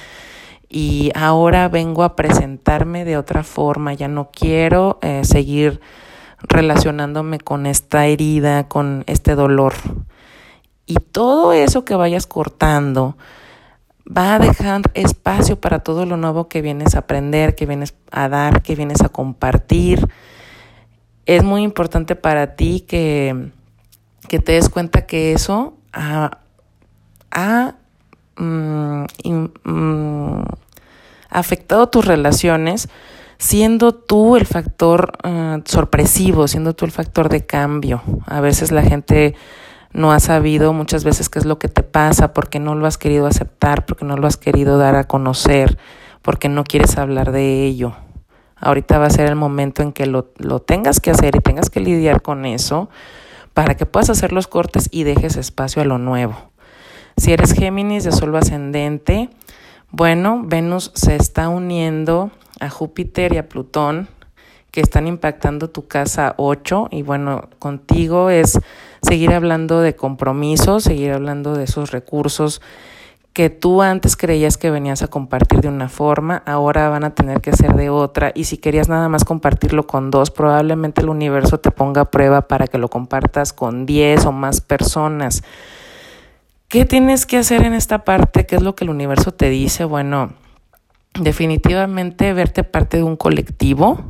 Y 0.70 1.12
ahora 1.15 1.68
vengo 1.68 2.03
a 2.03 2.15
presentarme 2.15 3.03
de 3.03 3.18
otra 3.18 3.44
forma, 3.44 3.94
ya 3.94 4.08
no 4.08 4.29
quiero 4.32 5.00
eh, 5.01 5.22
seguir 5.24 5.82
relacionándome 6.41 7.39
con 7.39 7.65
esta 7.65 8.06
herida, 8.06 8.68
con 8.68 9.03
este 9.08 9.36
dolor. 9.36 9.74
Y 10.86 10.96
todo 10.96 11.53
eso 11.53 11.84
que 11.84 11.96
vayas 11.96 12.27
cortando 12.27 13.18
va 14.06 14.36
a 14.36 14.39
dejar 14.39 14.82
espacio 14.94 15.60
para 15.60 15.79
todo 15.79 16.06
lo 16.06 16.18
nuevo 16.18 16.48
que 16.48 16.62
vienes 16.62 16.96
a 16.96 17.00
aprender, 17.00 17.56
que 17.56 17.65
vienes 17.65 17.94
a 18.12 18.29
dar, 18.29 18.62
que 18.62 18.75
vienes 18.75 19.01
a 19.01 19.10
compartir. 19.10 20.08
Es 21.29 21.43
muy 21.43 21.62
importante 21.62 22.15
para 22.15 22.55
ti 22.55 22.79
que, 22.88 23.51
que 24.27 24.39
te 24.39 24.53
des 24.53 24.67
cuenta 24.67 25.05
que 25.05 25.31
eso 25.31 25.77
ha, 25.93 26.39
mm, 28.36 29.03
mm, 29.63 30.43
afectado 31.29 31.88
tus 31.88 32.05
relaciones, 32.05 32.89
siendo 33.38 33.93
tú 33.93 34.38
el 34.38 34.48
factor 34.48 35.19
uh, 35.24 35.62
sorpresivo, 35.65 36.48
siendo 36.48 36.74
tú 36.74 36.86
el 36.86 36.91
factor 36.91 37.29
de 37.29 37.45
cambio. 37.45 38.01
A 38.25 38.41
veces 38.41 38.71
la 38.71 38.81
gente 38.81 39.36
no 39.93 40.12
ha 40.12 40.19
sabido 40.19 40.74
muchas 40.74 41.03
veces 41.03 41.29
qué 41.29 41.38
es 41.38 41.45
lo 41.45 41.59
que 41.59 41.67
te 41.67 41.83
pasa 41.83 42.33
porque 42.33 42.59
no 42.59 42.74
lo 42.74 42.88
has 42.88 42.98
querido 42.98 43.27
aceptar, 43.27 43.86
porque 43.86 44.03
no 44.03 44.17
lo 44.17 44.25
has 44.25 44.38
querido 44.38 44.79
dar 44.79 44.95
a 44.95 45.03
conocer, 45.03 45.77
porque 46.24 46.50
no 46.50 46.63
quieres 46.63 46.98
hablar 46.98 47.31
de 47.31 47.65
ello. 47.67 47.93
Ahorita 48.60 48.98
va 48.98 49.06
a 49.06 49.12
ser 49.12 49.28
el 49.28 49.36
momento 49.36 49.82
en 49.82 49.92
que 49.92 50.06
lo, 50.06 50.32
lo 50.38 50.60
tengas 50.60 51.00
que 51.00 51.12
hacer 51.12 51.36
y 51.36 51.39
tengas 51.39 51.70
que 51.70 51.80
lidiar 51.80 52.22
con 52.22 52.46
eso 52.46 52.89
para 53.54 53.75
que 53.75 53.86
puedas 53.86 54.10
hacer 54.10 54.32
los 54.32 54.48
cortes 54.48 54.89
y 54.92 55.04
dejes 55.04 55.36
espacio 55.36 55.82
a 55.82 55.86
lo 55.86 55.98
nuevo. 55.98 56.36
Si 57.18 57.34
eres 57.34 57.54
Géminis 57.54 58.04
de 58.04 58.12
Sol 58.12 58.36
ascendente, 58.36 59.30
bueno, 59.92 60.44
Venus 60.46 60.92
se 60.94 61.16
está 61.16 61.50
uniendo 61.50 62.32
a 62.60 62.70
Júpiter 62.70 63.34
y 63.34 63.38
a 63.38 63.50
Plutón, 63.50 64.08
que 64.72 64.82
están 64.82 65.08
impactando 65.08 65.70
tu 65.70 65.88
casa 65.88 66.36
8 66.38 66.89
y 66.92 67.01
bueno, 67.01 67.50
contigo 67.58 68.30
es 68.30 68.60
seguir 69.01 69.34
hablando 69.34 69.82
de 69.82 69.96
compromisos, 69.96 70.84
seguir 70.84 71.12
hablando 71.12 71.56
de 71.56 71.63
esos 71.63 71.92
recursos 71.92 72.62
que 73.33 73.50
tú 73.50 73.81
antes 73.81 74.17
creías 74.17 74.57
que 74.57 74.71
venías 74.71 75.01
a 75.01 75.07
compartir 75.07 75.62
de 75.62 75.67
una 75.67 75.88
forma, 75.88 76.43
ahora 76.45 76.89
van 76.89 77.03
a 77.03 77.12
tener 77.12 77.41
que 77.41 77.53
ser 77.53 77.74
de 77.75 77.89
otra 77.89 78.31
y 78.33 78.45
si 78.45 78.57
querías 78.57 78.89
nada 78.89 79.07
más 79.07 79.24
compartirlo 79.24 79.86
con 79.88 80.12
dos, 80.12 80.31
probablemente 80.31 81.01
el 81.01 81.09
universo 81.09 81.59
te 81.59 81.71
ponga 81.71 82.01
a 82.01 82.12
prueba 82.12 82.48
para 82.48 82.67
que 82.67 82.77
lo 82.77 82.89
compartas 82.89 83.53
con 83.53 83.86
10 83.86 84.25
o 84.25 84.31
más 84.31 84.62
personas. 84.62 85.43
¿Qué 86.67 86.86
tienes 86.86 87.25
que 87.25 87.38
hacer 87.38 87.63
en 87.63 87.74
esta 87.74 88.03
parte? 88.03 88.45
¿Qué 88.45 88.55
es 88.55 88.62
lo 88.62 88.75
que 88.75 88.83
el 88.83 88.89
universo 88.89 89.31
te 89.31 89.50
dice? 89.50 89.86
Bueno, 89.86 90.33
definitivamente 91.19 92.33
verte 92.33 92.63
parte 92.63 92.98
de 92.98 93.03
un 93.03 93.15
colectivo, 93.15 94.03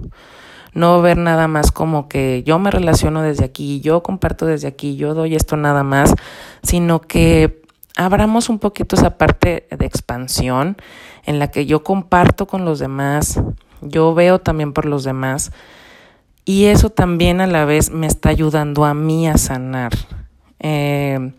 no 0.73 1.01
ver 1.01 1.17
nada 1.17 1.47
más 1.47 1.71
como 1.71 2.07
que 2.07 2.43
yo 2.43 2.59
me 2.59 2.71
relaciono 2.71 3.21
desde 3.21 3.45
aquí, 3.45 3.81
yo 3.81 4.03
comparto 4.03 4.45
desde 4.45 4.67
aquí, 4.67 4.95
yo 4.95 5.13
doy 5.13 5.35
esto 5.35 5.57
nada 5.57 5.83
más, 5.83 6.13
sino 6.61 7.01
que 7.01 7.58
abramos 7.95 8.49
un 8.49 8.59
poquito 8.59 8.95
esa 8.95 9.17
parte 9.17 9.67
de 9.69 9.85
expansión 9.85 10.77
en 11.25 11.39
la 11.39 11.51
que 11.51 11.65
yo 11.65 11.83
comparto 11.83 12.47
con 12.47 12.65
los 12.65 12.79
demás, 12.79 13.39
yo 13.81 14.13
veo 14.13 14.39
también 14.39 14.73
por 14.73 14.85
los 14.85 15.03
demás 15.03 15.51
y 16.45 16.65
eso 16.65 16.89
también 16.89 17.41
a 17.41 17.47
la 17.47 17.65
vez 17.65 17.91
me 17.91 18.07
está 18.07 18.29
ayudando 18.29 18.85
a 18.85 18.93
mí 18.93 19.27
a 19.27 19.37
sanar. 19.37 19.91
Eh, 20.59 21.31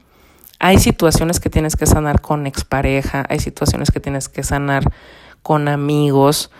hay 0.58 0.78
situaciones 0.78 1.40
que 1.40 1.50
tienes 1.50 1.74
que 1.74 1.86
sanar 1.86 2.20
con 2.20 2.46
expareja, 2.46 3.24
hay 3.28 3.40
situaciones 3.40 3.90
que 3.90 3.98
tienes 3.98 4.28
que 4.28 4.42
sanar 4.42 4.84
con 5.42 5.68
amigos, 5.68 6.50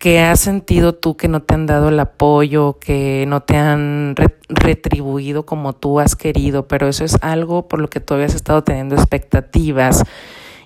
que 0.00 0.18
has 0.18 0.40
sentido 0.40 0.94
tú 0.94 1.18
que 1.18 1.28
no 1.28 1.42
te 1.42 1.52
han 1.52 1.66
dado 1.66 1.90
el 1.90 2.00
apoyo, 2.00 2.78
que 2.80 3.26
no 3.28 3.42
te 3.42 3.58
han 3.58 4.14
retribuido 4.48 5.44
como 5.44 5.74
tú 5.74 6.00
has 6.00 6.16
querido, 6.16 6.66
pero 6.66 6.88
eso 6.88 7.04
es 7.04 7.18
algo 7.20 7.68
por 7.68 7.80
lo 7.80 7.90
que 7.90 8.00
tú 8.00 8.14
habías 8.14 8.34
estado 8.34 8.64
teniendo 8.64 8.94
expectativas. 8.94 10.04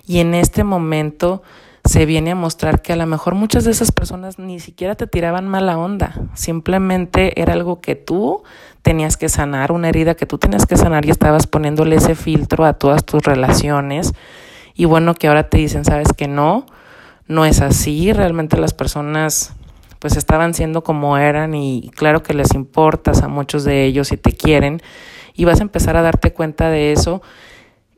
Y 0.07 0.19
en 0.19 0.35
este 0.35 0.63
momento 0.63 1.43
se 1.83 2.05
viene 2.05 2.31
a 2.31 2.35
mostrar 2.35 2.81
que 2.81 2.93
a 2.93 2.95
lo 2.95 3.05
mejor 3.07 3.35
muchas 3.35 3.65
de 3.65 3.71
esas 3.71 3.91
personas 3.91 4.39
ni 4.39 4.61
siquiera 4.61 4.95
te 4.95 5.05
tiraban 5.05 5.49
mala 5.49 5.77
onda, 5.77 6.15
simplemente 6.33 7.41
era 7.41 7.51
algo 7.51 7.81
que 7.81 7.95
tú 7.95 8.43
tenías 8.83 9.17
que 9.17 9.27
sanar, 9.27 9.73
una 9.73 9.89
herida 9.89 10.15
que 10.15 10.25
tú 10.25 10.37
tenías 10.37 10.65
que 10.65 10.77
sanar 10.77 11.05
y 11.05 11.09
estabas 11.09 11.45
poniéndole 11.45 11.97
ese 11.97 12.15
filtro 12.15 12.63
a 12.63 12.71
todas 12.71 13.03
tus 13.03 13.21
relaciones. 13.21 14.13
Y 14.75 14.85
bueno, 14.85 15.13
que 15.13 15.27
ahora 15.27 15.49
te 15.49 15.57
dicen, 15.57 15.83
sabes 15.83 16.13
que 16.15 16.29
no, 16.29 16.65
no 17.27 17.45
es 17.45 17.61
así, 17.61 18.13
realmente 18.13 18.57
las 18.57 18.73
personas 18.73 19.53
pues 19.99 20.17
estaban 20.17 20.53
siendo 20.53 20.83
como 20.83 21.17
eran 21.17 21.55
y 21.55 21.89
claro 21.95 22.21
que 22.21 22.33
les 22.33 22.53
importas 22.53 23.23
a 23.23 23.27
muchos 23.27 23.63
de 23.63 23.85
ellos 23.85 24.11
y 24.11 24.17
te 24.17 24.33
quieren 24.33 24.81
y 25.33 25.45
vas 25.45 25.59
a 25.59 25.63
empezar 25.63 25.97
a 25.97 26.01
darte 26.01 26.31
cuenta 26.31 26.69
de 26.69 26.91
eso 26.91 27.21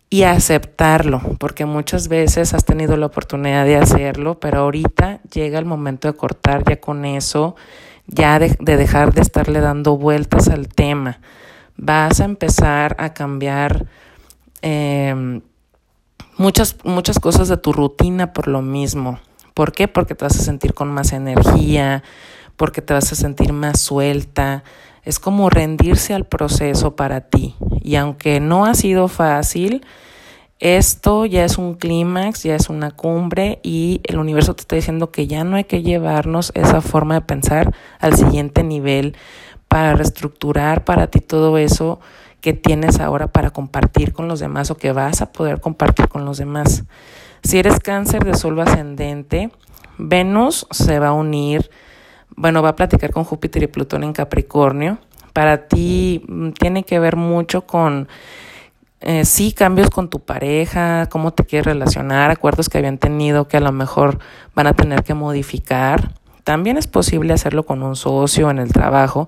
y 0.10 0.24
a 0.24 0.32
aceptarlo, 0.32 1.22
porque 1.38 1.66
muchas 1.66 2.08
veces 2.08 2.54
has 2.54 2.64
tenido 2.64 2.96
la 2.96 3.08
oportunidad 3.08 3.66
de 3.66 3.76
hacerlo, 3.76 4.40
pero 4.40 4.60
ahorita 4.60 5.20
llega 5.34 5.60
el 5.60 5.66
momento 5.66 6.08
de 6.08 6.18
cortar 6.18 6.64
ya 6.64 6.80
con 6.80 7.04
eso, 7.04 7.58
ya 8.06 8.40
de, 8.40 8.56
dejar 8.60 9.14
de 9.14 9.22
estarle 9.22 9.60
dando 9.60 9.98
vueltas 9.98 10.48
al 10.48 10.70
tema. 10.70 11.20
Vas 11.76 12.22
a 12.22 12.26
empezar 12.26 12.96
a 13.00 13.14
cambiar 13.14 13.86
eh, 14.62 15.42
muchas, 16.38 16.78
muchas 16.84 17.20
cosas 17.20 17.48
de 17.48 17.58
tu 17.58 17.74
rutina 17.74 18.34
por 18.34 18.48
lo 18.48 18.62
mismo. 18.62 19.20
¿Por 19.54 19.72
qué? 19.72 19.88
Porque 19.88 20.16
te 20.16 20.26
vas 20.26 20.40
a 20.40 20.44
sentir 20.44 20.74
con 20.74 20.90
más 20.90 21.14
energía, 21.14 22.04
porque 22.56 22.82
te 22.82 22.94
vas 22.94 23.12
a 23.12 23.16
sentir 23.16 23.54
más 23.54 23.82
suelta. 23.82 24.64
Es 25.04 25.20
como 25.20 25.50
rendirse 25.50 26.14
al 26.14 26.26
proceso 26.26 26.96
para 26.96 27.22
ti. 27.22 27.56
Y 27.82 27.96
aunque 27.96 28.40
no 28.40 28.66
ha 28.66 28.76
sido 28.76 29.08
fácil, 29.08 29.86
esto 30.60 31.26
ya 31.26 31.46
es 31.46 31.58
un 31.58 31.76
clímax, 31.76 32.44
ya 32.44 32.56
es 32.56 32.70
una 32.70 32.92
cumbre 32.92 33.60
y 33.62 34.02
el 34.06 34.18
universo 34.18 34.56
te 34.56 34.62
está 34.62 34.76
diciendo 34.76 35.12
que 35.12 35.28
ya 35.28 35.44
no 35.44 35.56
hay 35.56 35.66
que 35.66 35.84
llevarnos 35.84 36.52
esa 36.56 36.82
forma 36.82 37.14
de 37.14 37.22
pensar 37.22 37.76
al 38.00 38.16
siguiente 38.16 38.64
nivel 38.64 39.16
para 39.68 39.94
reestructurar 39.94 40.84
para 40.84 41.08
ti 41.08 41.20
todo 41.20 41.58
eso 41.60 42.00
que 42.42 42.54
tienes 42.54 43.00
ahora 43.00 43.28
para 43.28 43.50
compartir 43.50 44.14
con 44.14 44.28
los 44.28 44.40
demás 44.40 44.72
o 44.72 44.78
que 44.78 44.92
vas 44.92 45.22
a 45.22 45.32
poder 45.32 45.60
compartir 45.60 46.08
con 46.08 46.26
los 46.26 46.38
demás. 46.38 46.84
Si 47.44 47.60
eres 47.60 47.80
cáncer 47.80 48.24
de 48.24 48.36
sol 48.36 48.60
ascendente, 48.60 49.52
Venus 49.98 50.68
se 50.72 51.00
va 51.00 51.10
a 51.10 51.14
unir, 51.14 51.70
bueno, 52.36 52.62
va 52.62 52.70
a 52.70 52.76
platicar 52.76 53.12
con 53.12 53.24
Júpiter 53.24 53.64
y 53.64 53.68
Plutón 53.68 54.04
en 54.04 54.14
Capricornio. 54.14 55.00
Para 55.34 55.68
ti 55.68 56.24
mm, 56.28 56.52
tiene 56.52 56.84
que 56.84 57.00
ver 57.00 57.16
mucho 57.16 57.66
con, 57.66 58.08
eh, 59.02 59.26
sí, 59.26 59.54
cambios 59.54 59.90
con 59.90 60.10
tu 60.10 60.20
pareja, 60.20 61.08
cómo 61.10 61.32
te 61.32 61.46
quieres 61.46 61.66
relacionar, 61.66 62.32
acuerdos 62.32 62.70
que 62.70 62.80
habían 62.80 62.98
tenido 62.98 63.48
que 63.48 63.58
a 63.58 63.62
lo 63.62 63.72
mejor 63.72 64.20
van 64.56 64.68
a 64.68 64.74
tener 64.74 65.04
que 65.04 65.14
modificar. 65.14 66.12
También 66.44 66.78
es 66.78 66.88
posible 66.88 67.34
hacerlo 67.34 67.66
con 67.66 67.84
un 67.84 67.96
socio 67.96 68.50
en 68.50 68.60
el 68.60 68.72
trabajo, 68.72 69.28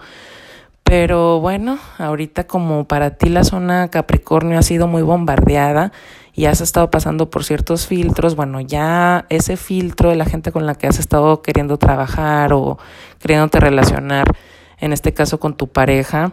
pero 0.90 1.40
bueno, 1.40 1.78
ahorita 2.00 2.48
como 2.48 2.86
para 2.86 3.12
ti 3.12 3.30
la 3.30 3.44
zona 3.44 3.90
Capricornio 3.90 4.58
ha 4.58 4.64
sido 4.64 4.88
muy 4.88 5.04
bombardeada 5.04 5.92
y 6.34 6.46
has 6.46 6.62
estado 6.62 6.90
pasando 6.90 7.30
por 7.30 7.44
ciertos 7.44 7.86
filtros, 7.86 8.36
bueno, 8.36 8.60
ya 8.60 9.28
ese 9.30 9.56
filtro 9.56 10.10
de 10.10 10.16
la 10.16 10.26
gente 10.26 10.52
con 10.52 10.66
la 10.66 10.74
que 10.74 10.88
has 10.88 10.98
estado 10.98 11.44
queriendo 11.44 11.78
trabajar 11.78 12.54
o 12.54 12.80
queriéndote 13.20 13.60
relacionar, 13.60 14.36
en 14.80 14.92
este 14.92 15.14
caso 15.14 15.40
con 15.40 15.54
tu 15.54 15.68
pareja, 15.68 16.32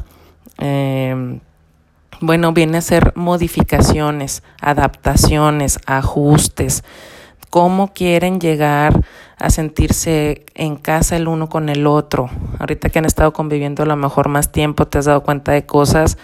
eh, 0.57 1.39
bueno, 2.23 2.55
viene 2.55 2.79
a 2.79 2.81
ser 2.81 3.13
modificaciones, 3.15 4.43
adaptaciones, 4.63 5.81
ajustes, 5.85 6.83
cómo 7.51 7.93
quieren 7.93 8.41
llegar 8.41 9.03
a 9.39 9.51
sentirse 9.51 10.47
en 10.55 10.77
casa 10.77 11.17
el 11.17 11.29
uno 11.29 11.49
con 11.49 11.69
el 11.69 11.87
otro. 11.87 12.31
Ahorita 12.59 12.89
que 12.89 12.99
han 12.99 13.05
estado 13.05 13.33
conviviendo 13.33 13.83
a 13.83 13.87
lo 13.87 13.97
mejor 13.97 14.29
más 14.29 14.51
tiempo, 14.51 14.87
te 14.87 14.99
has 14.99 15.05
dado 15.05 15.23
cuenta 15.23 15.53
de 15.53 15.67
cosas 15.67 16.17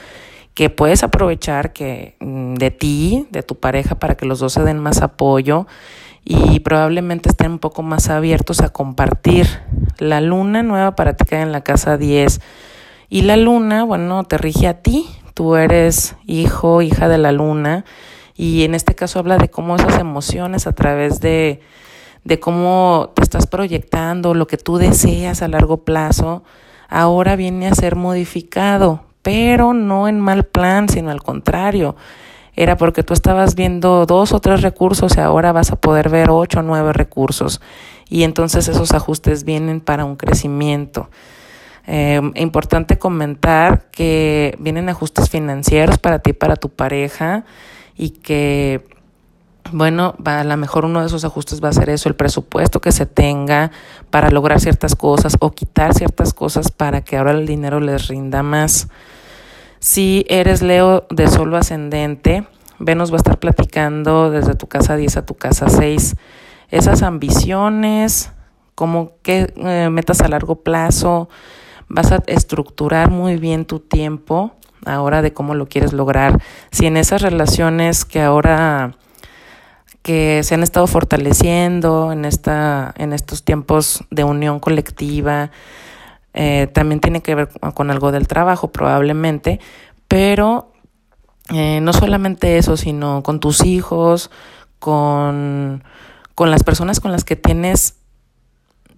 que 0.55 0.71
puedes 0.71 1.03
aprovechar 1.03 1.73
que 1.73 2.17
mm, 2.21 2.55
de 2.55 2.71
ti, 2.71 3.27
de 3.31 3.43
tu 3.43 3.57
pareja, 3.57 3.97
para 3.97 4.17
que 4.17 4.27
los 4.27 4.39
dos 4.39 4.55
se 4.55 4.63
den 4.63 4.79
más 4.79 5.03
apoyo 5.03 5.67
y 6.25 6.61
probablemente 6.61 7.29
estén 7.29 7.53
un 7.53 7.59
poco 7.59 7.83
más 7.83 8.09
abiertos 8.09 8.61
a 8.61 8.71
compartir. 8.71 9.47
La 9.99 10.21
luna 10.21 10.63
nueva 10.63 10.95
para 10.95 11.15
ti 11.15 11.25
cae 11.25 11.43
en 11.43 11.53
la 11.53 11.63
casa 11.63 11.97
10 11.97 12.41
y 13.09 13.23
la 13.23 13.37
luna, 13.37 13.85
bueno, 13.85 14.25
te 14.25 14.39
rige 14.39 14.69
a 14.69 14.81
ti. 14.81 15.07
Tú 15.35 15.57
eres 15.57 16.15
hijo, 16.27 16.83
hija 16.83 17.09
de 17.09 17.19
la 17.19 17.33
luna 17.33 17.85
y 18.37 18.65
en 18.65 18.75
este 18.75 18.95
caso 18.95 19.19
habla 19.19 19.39
de 19.39 19.49
cómo 19.49 19.77
esas 19.77 19.99
emociones 19.99 20.67
a 20.67 20.73
través 20.73 21.21
de, 21.21 21.61
de 22.25 22.41
cómo 22.41 23.11
te 23.15 23.23
estás 23.23 23.47
proyectando, 23.47 24.35
lo 24.35 24.47
que 24.47 24.57
tú 24.57 24.79
deseas 24.79 25.43
a 25.43 25.49
largo 25.49 25.79
plazo, 25.79 26.45
ahora 26.89 27.37
viene 27.37 27.67
a 27.67 27.75
ser 27.75 27.97
modificado, 27.97 29.03
pero 29.23 29.73
no 29.73 30.09
en 30.09 30.21
mal 30.21 30.45
plan, 30.45 30.89
sino 30.89 31.11
al 31.11 31.23
contrario. 31.23 31.97
Era 32.55 32.77
porque 32.77 33.03
tú 33.03 33.15
estabas 33.15 33.55
viendo 33.55 34.05
dos 34.05 34.33
o 34.33 34.41
tres 34.41 34.61
recursos 34.61 35.17
y 35.17 35.21
ahora 35.21 35.53
vas 35.53 35.73
a 35.73 35.77
poder 35.77 36.11
ver 36.11 36.31
ocho 36.31 36.61
o 36.61 36.63
nueve 36.63 36.93
recursos. 36.93 37.61
Y 38.09 38.25
entonces 38.25 38.69
esos 38.69 38.93
ajustes 38.93 39.45
vienen 39.45 39.81
para 39.81 40.05
un 40.05 40.17
crecimiento. 40.17 41.09
Eh, 41.87 42.21
importante 42.35 42.99
comentar 42.99 43.87
que 43.91 44.57
vienen 44.61 44.89
ajustes 44.89 45.31
financieros 45.31 45.99
para 45.99 46.21
ti, 46.21 46.33
para 46.33 46.57
tu 46.57 46.69
pareja 46.69 47.45
y 47.97 48.11
que 48.11 48.85
bueno, 49.71 50.15
va, 50.27 50.41
a 50.41 50.45
lo 50.45 50.57
mejor 50.57 50.85
uno 50.85 51.01
de 51.01 51.07
esos 51.07 51.25
ajustes 51.25 51.63
va 51.63 51.69
a 51.69 51.73
ser 51.73 51.89
eso, 51.91 52.09
el 52.09 52.17
presupuesto 52.17 52.81
que 52.81 52.93
se 52.93 53.07
tenga 53.07 53.71
para 54.11 54.31
lograr 54.31 54.61
ciertas 54.61 54.95
cosas 54.97 55.37
o 55.41 55.53
quitar 55.53 55.95
ciertas 55.95 56.35
cosas 56.35 56.71
para 56.71 57.03
que 57.03 57.17
ahora 57.17 57.33
el 57.33 57.47
dinero 57.47 57.81
les 57.81 58.09
rinda 58.09 58.43
más. 58.43 58.89
Si 59.79 60.25
eres 60.29 60.63
Leo 60.63 61.07
de 61.11 61.29
solo 61.29 61.57
ascendente, 61.57 62.47
Venus 62.79 63.11
va 63.11 63.17
a 63.17 63.19
estar 63.19 63.39
platicando 63.39 64.31
desde 64.31 64.55
tu 64.55 64.67
casa 64.67 64.97
10 64.97 65.19
a 65.19 65.27
tu 65.27 65.35
casa 65.35 65.69
6. 65.69 66.17
Esas 66.71 67.03
ambiciones, 67.03 68.33
como 68.75 69.13
que 69.23 69.53
eh, 69.57 69.89
metas 69.91 70.21
a 70.21 70.29
largo 70.29 70.63
plazo, 70.63 71.29
vas 71.89 72.13
a 72.13 72.23
estructurar 72.27 73.11
muy 73.11 73.37
bien 73.37 73.65
tu 73.65 73.79
tiempo 73.79 74.53
ahora 74.85 75.23
de 75.23 75.33
cómo 75.33 75.55
lo 75.55 75.69
quieres 75.69 75.93
lograr. 75.93 76.43
Si 76.71 76.87
en 76.87 76.97
esas 76.97 77.23
relaciones 77.23 78.05
que 78.05 78.23
ahora 78.23 78.97
que 80.03 80.43
se 80.43 80.55
han 80.55 80.63
estado 80.63 80.87
fortaleciendo 80.87 82.13
en 82.13 82.25
esta 82.25 82.93
en 82.97 83.13
estos 83.13 83.45
tiempos 83.45 84.05
de 84.11 84.25
unión 84.25 84.61
colectiva 84.61 85.51
eh, 86.35 86.69
también 86.73 87.01
tiene 87.01 87.23
que 87.23 87.35
ver 87.35 87.49
con 87.75 87.91
algo 87.91 88.11
del 88.13 88.27
trabajo 88.27 88.73
probablemente 88.73 89.61
pero 90.09 90.73
eh, 91.53 91.81
no 91.81 91.93
solamente 91.93 92.59
eso 92.59 92.77
sino 92.77 93.23
con 93.23 93.39
tus 93.39 93.65
hijos 93.65 94.31
con 94.79 95.83
con 96.35 96.51
las 96.51 96.63
personas 96.63 97.01
con 97.01 97.13
las 97.13 97.25
que 97.25 97.37
tienes 97.37 97.97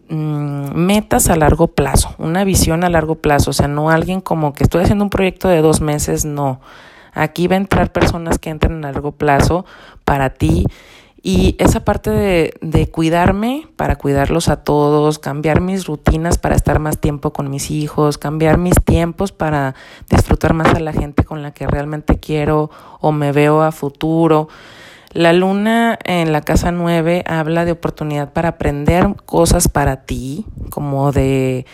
mm, 0.08 0.74
metas 0.74 1.28
a 1.28 1.36
largo 1.36 1.68
plazo, 1.68 2.14
una 2.18 2.44
visión 2.44 2.84
a 2.84 2.90
largo 2.90 3.16
plazo, 3.16 3.50
o 3.50 3.52
sea, 3.52 3.68
no 3.68 3.90
alguien 3.90 4.20
como 4.20 4.54
que 4.54 4.64
estoy 4.64 4.82
haciendo 4.82 5.04
un 5.04 5.10
proyecto 5.10 5.48
de 5.48 5.60
dos 5.60 5.80
meses, 5.80 6.24
no. 6.24 6.60
Aquí 7.14 7.46
va 7.46 7.54
a 7.54 7.58
entrar 7.58 7.92
personas 7.92 8.38
que 8.38 8.50
entren 8.50 8.84
a 8.84 8.92
largo 8.92 9.12
plazo 9.12 9.64
para 10.04 10.30
ti 10.30 10.66
y 11.26 11.56
esa 11.58 11.80
parte 11.86 12.10
de, 12.10 12.54
de, 12.60 12.90
cuidarme 12.90 13.66
para 13.76 13.96
cuidarlos 13.96 14.48
a 14.48 14.56
todos, 14.56 15.18
cambiar 15.18 15.62
mis 15.62 15.86
rutinas 15.86 16.36
para 16.36 16.54
estar 16.54 16.80
más 16.80 16.98
tiempo 16.98 17.32
con 17.32 17.48
mis 17.48 17.70
hijos, 17.70 18.18
cambiar 18.18 18.58
mis 18.58 18.74
tiempos 18.84 19.32
para 19.32 19.74
disfrutar 20.10 20.52
más 20.52 20.74
a 20.74 20.80
la 20.80 20.92
gente 20.92 21.24
con 21.24 21.42
la 21.42 21.52
que 21.52 21.66
realmente 21.66 22.20
quiero 22.20 22.70
o 23.00 23.10
me 23.10 23.32
veo 23.32 23.62
a 23.62 23.72
futuro. 23.72 24.48
La 25.14 25.32
luna 25.32 25.98
en 26.04 26.30
la 26.30 26.42
casa 26.42 26.72
9 26.72 27.24
habla 27.26 27.64
de 27.64 27.72
oportunidad 27.72 28.32
para 28.34 28.50
aprender 28.50 29.14
cosas 29.24 29.68
para 29.68 30.04
ti, 30.04 30.44
como 30.70 31.10
de 31.10 31.64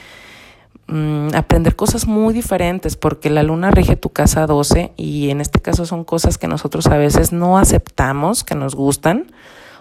mm, 0.91 1.35
aprender 1.35 1.77
cosas 1.77 2.07
muy 2.07 2.35
diferentes, 2.35 2.97
porque 2.97 3.31
la 3.31 3.43
luna 3.43 3.71
rige 3.71 3.97
tu 3.97 4.11
casa 4.11 4.47
12 4.47 4.93
y 4.97 5.31
en 5.31 5.41
este 5.41 5.61
caso 5.61 5.87
son 5.87 6.05
cosas 6.05 6.39
que 6.39 6.49
nosotros 6.49 6.87
a 6.89 6.97
veces 6.99 7.33
no 7.33 7.59
aceptamos, 7.59 8.45
que 8.45 8.55
nos 8.55 8.75
gustan 8.75 9.33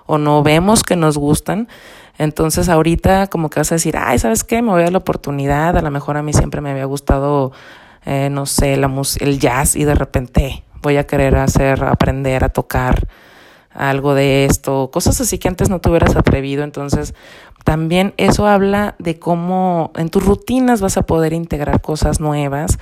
o 0.05 0.17
no 0.17 0.41
vemos 0.41 0.83
que 0.83 0.95
nos 0.95 1.17
gustan. 1.17 1.67
Entonces 2.17 2.67
ahorita 2.67 3.27
como 3.27 3.49
que 3.49 3.59
vas 3.59 3.71
a 3.71 3.75
decir, 3.75 3.95
ay, 3.97 4.19
¿sabes 4.19 4.43
qué? 4.43 4.61
Me 4.61 4.71
voy 4.71 4.81
a 4.81 4.85
dar 4.85 4.91
la 4.91 4.97
oportunidad, 4.99 5.77
a 5.77 5.81
lo 5.81 5.91
mejor 5.91 6.17
a 6.17 6.23
mí 6.23 6.33
siempre 6.33 6.61
me 6.61 6.71
había 6.71 6.85
gustado, 6.85 7.51
eh, 8.05 8.29
no 8.31 8.45
sé, 8.45 8.75
la 8.77 8.91
el 9.19 9.39
jazz 9.39 9.75
y 9.75 9.85
de 9.85 9.95
repente 9.95 10.63
voy 10.81 10.97
a 10.97 11.05
querer 11.05 11.35
hacer, 11.35 11.83
aprender 11.83 12.43
a 12.43 12.49
tocar 12.49 13.07
algo 13.71 14.15
de 14.15 14.45
esto, 14.45 14.89
cosas 14.91 15.21
así 15.21 15.37
que 15.37 15.47
antes 15.47 15.69
no 15.69 15.79
te 15.79 15.89
hubieras 15.89 16.15
atrevido. 16.15 16.63
Entonces, 16.63 17.13
también 17.69 18.15
eso 18.17 18.47
habla 18.47 18.95
de 18.97 19.19
cómo 19.19 19.91
en 19.95 20.09
tus 20.09 20.25
rutinas 20.25 20.81
vas 20.81 20.97
a 20.97 21.03
poder 21.03 21.33
integrar 21.33 21.81
cosas 21.81 22.19
nuevas, 22.19 22.79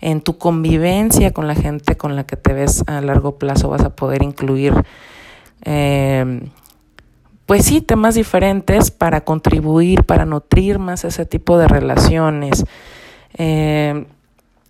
en 0.00 0.22
tu 0.22 0.38
convivencia 0.38 1.32
con 1.32 1.46
la 1.46 1.54
gente 1.54 1.98
con 1.98 2.16
la 2.16 2.24
que 2.24 2.38
te 2.38 2.54
ves 2.54 2.82
a 2.86 3.02
largo 3.02 3.36
plazo 3.36 3.68
vas 3.68 3.82
a 3.82 3.94
poder 3.94 4.22
incluir, 4.22 4.72
eh, 5.66 6.48
pues 7.44 7.66
sí, 7.66 7.82
temas 7.82 8.14
diferentes 8.14 8.90
para 8.90 9.20
contribuir, 9.20 10.04
para 10.04 10.24
nutrir 10.24 10.78
más 10.78 11.04
ese 11.04 11.26
tipo 11.26 11.58
de 11.58 11.68
relaciones. 11.68 12.64
Eh, 13.34 14.06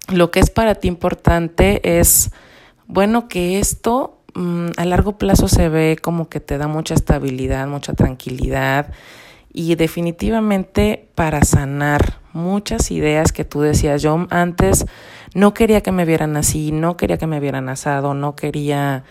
lo 0.08 0.32
que 0.32 0.40
es 0.40 0.50
para 0.50 0.74
ti 0.74 0.88
importante 0.88 2.00
es, 2.00 2.32
bueno, 2.88 3.28
que 3.28 3.60
esto 3.60 4.22
Mm, 4.34 4.68
a 4.78 4.84
largo 4.86 5.18
plazo 5.18 5.46
se 5.46 5.68
ve 5.68 5.98
como 6.00 6.30
que 6.30 6.40
te 6.40 6.56
da 6.56 6.66
mucha 6.66 6.94
estabilidad, 6.94 7.66
mucha 7.66 7.92
tranquilidad 7.92 8.90
y 9.52 9.74
definitivamente 9.74 11.08
para 11.14 11.42
sanar 11.44 12.20
muchas 12.32 12.90
ideas 12.90 13.32
que 13.32 13.44
tú 13.44 13.60
decías, 13.60 14.02
yo 14.02 14.26
antes 14.30 14.86
no 15.34 15.52
quería 15.52 15.82
que 15.82 15.92
me 15.92 16.04
vieran 16.04 16.36
así, 16.36 16.72
no 16.72 16.96
quería 16.96 17.18
que 17.18 17.26
me 17.26 17.40
vieran 17.40 17.68
asado, 17.68 18.14
no 18.14 18.34
quería 18.34 19.04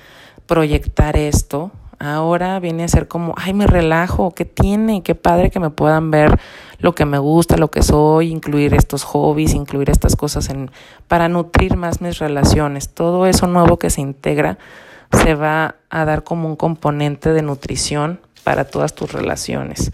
proyectar 0.47 1.15
esto, 1.15 1.71
ahora 1.99 2.59
viene 2.59 2.83
a 2.83 2.87
ser 2.87 3.07
como, 3.07 3.35
ay, 3.37 3.53
me 3.53 3.67
relajo, 3.67 4.31
¿qué 4.31 4.45
tiene? 4.45 5.03
Qué 5.03 5.13
padre 5.13 5.51
que 5.51 5.59
me 5.59 5.69
puedan 5.69 6.09
ver 6.09 6.39
lo 6.79 6.95
que 6.95 7.05
me 7.05 7.19
gusta, 7.19 7.57
lo 7.57 7.69
que 7.69 7.83
soy, 7.83 8.31
incluir 8.31 8.73
estos 8.73 9.03
hobbies, 9.03 9.53
incluir 9.53 9.91
estas 9.91 10.15
cosas 10.15 10.49
en, 10.49 10.71
para 11.07 11.29
nutrir 11.29 11.77
más 11.77 12.01
mis 12.01 12.17
relaciones, 12.17 12.89
todo 12.89 13.27
eso 13.27 13.45
nuevo 13.45 13.77
que 13.77 13.91
se 13.91 14.01
integra 14.01 14.57
se 15.11 15.35
va 15.35 15.75
a 15.89 16.05
dar 16.05 16.23
como 16.23 16.47
un 16.47 16.55
componente 16.55 17.33
de 17.33 17.41
nutrición 17.41 18.21
para 18.43 18.65
todas 18.65 18.93
tus 18.93 19.11
relaciones. 19.11 19.91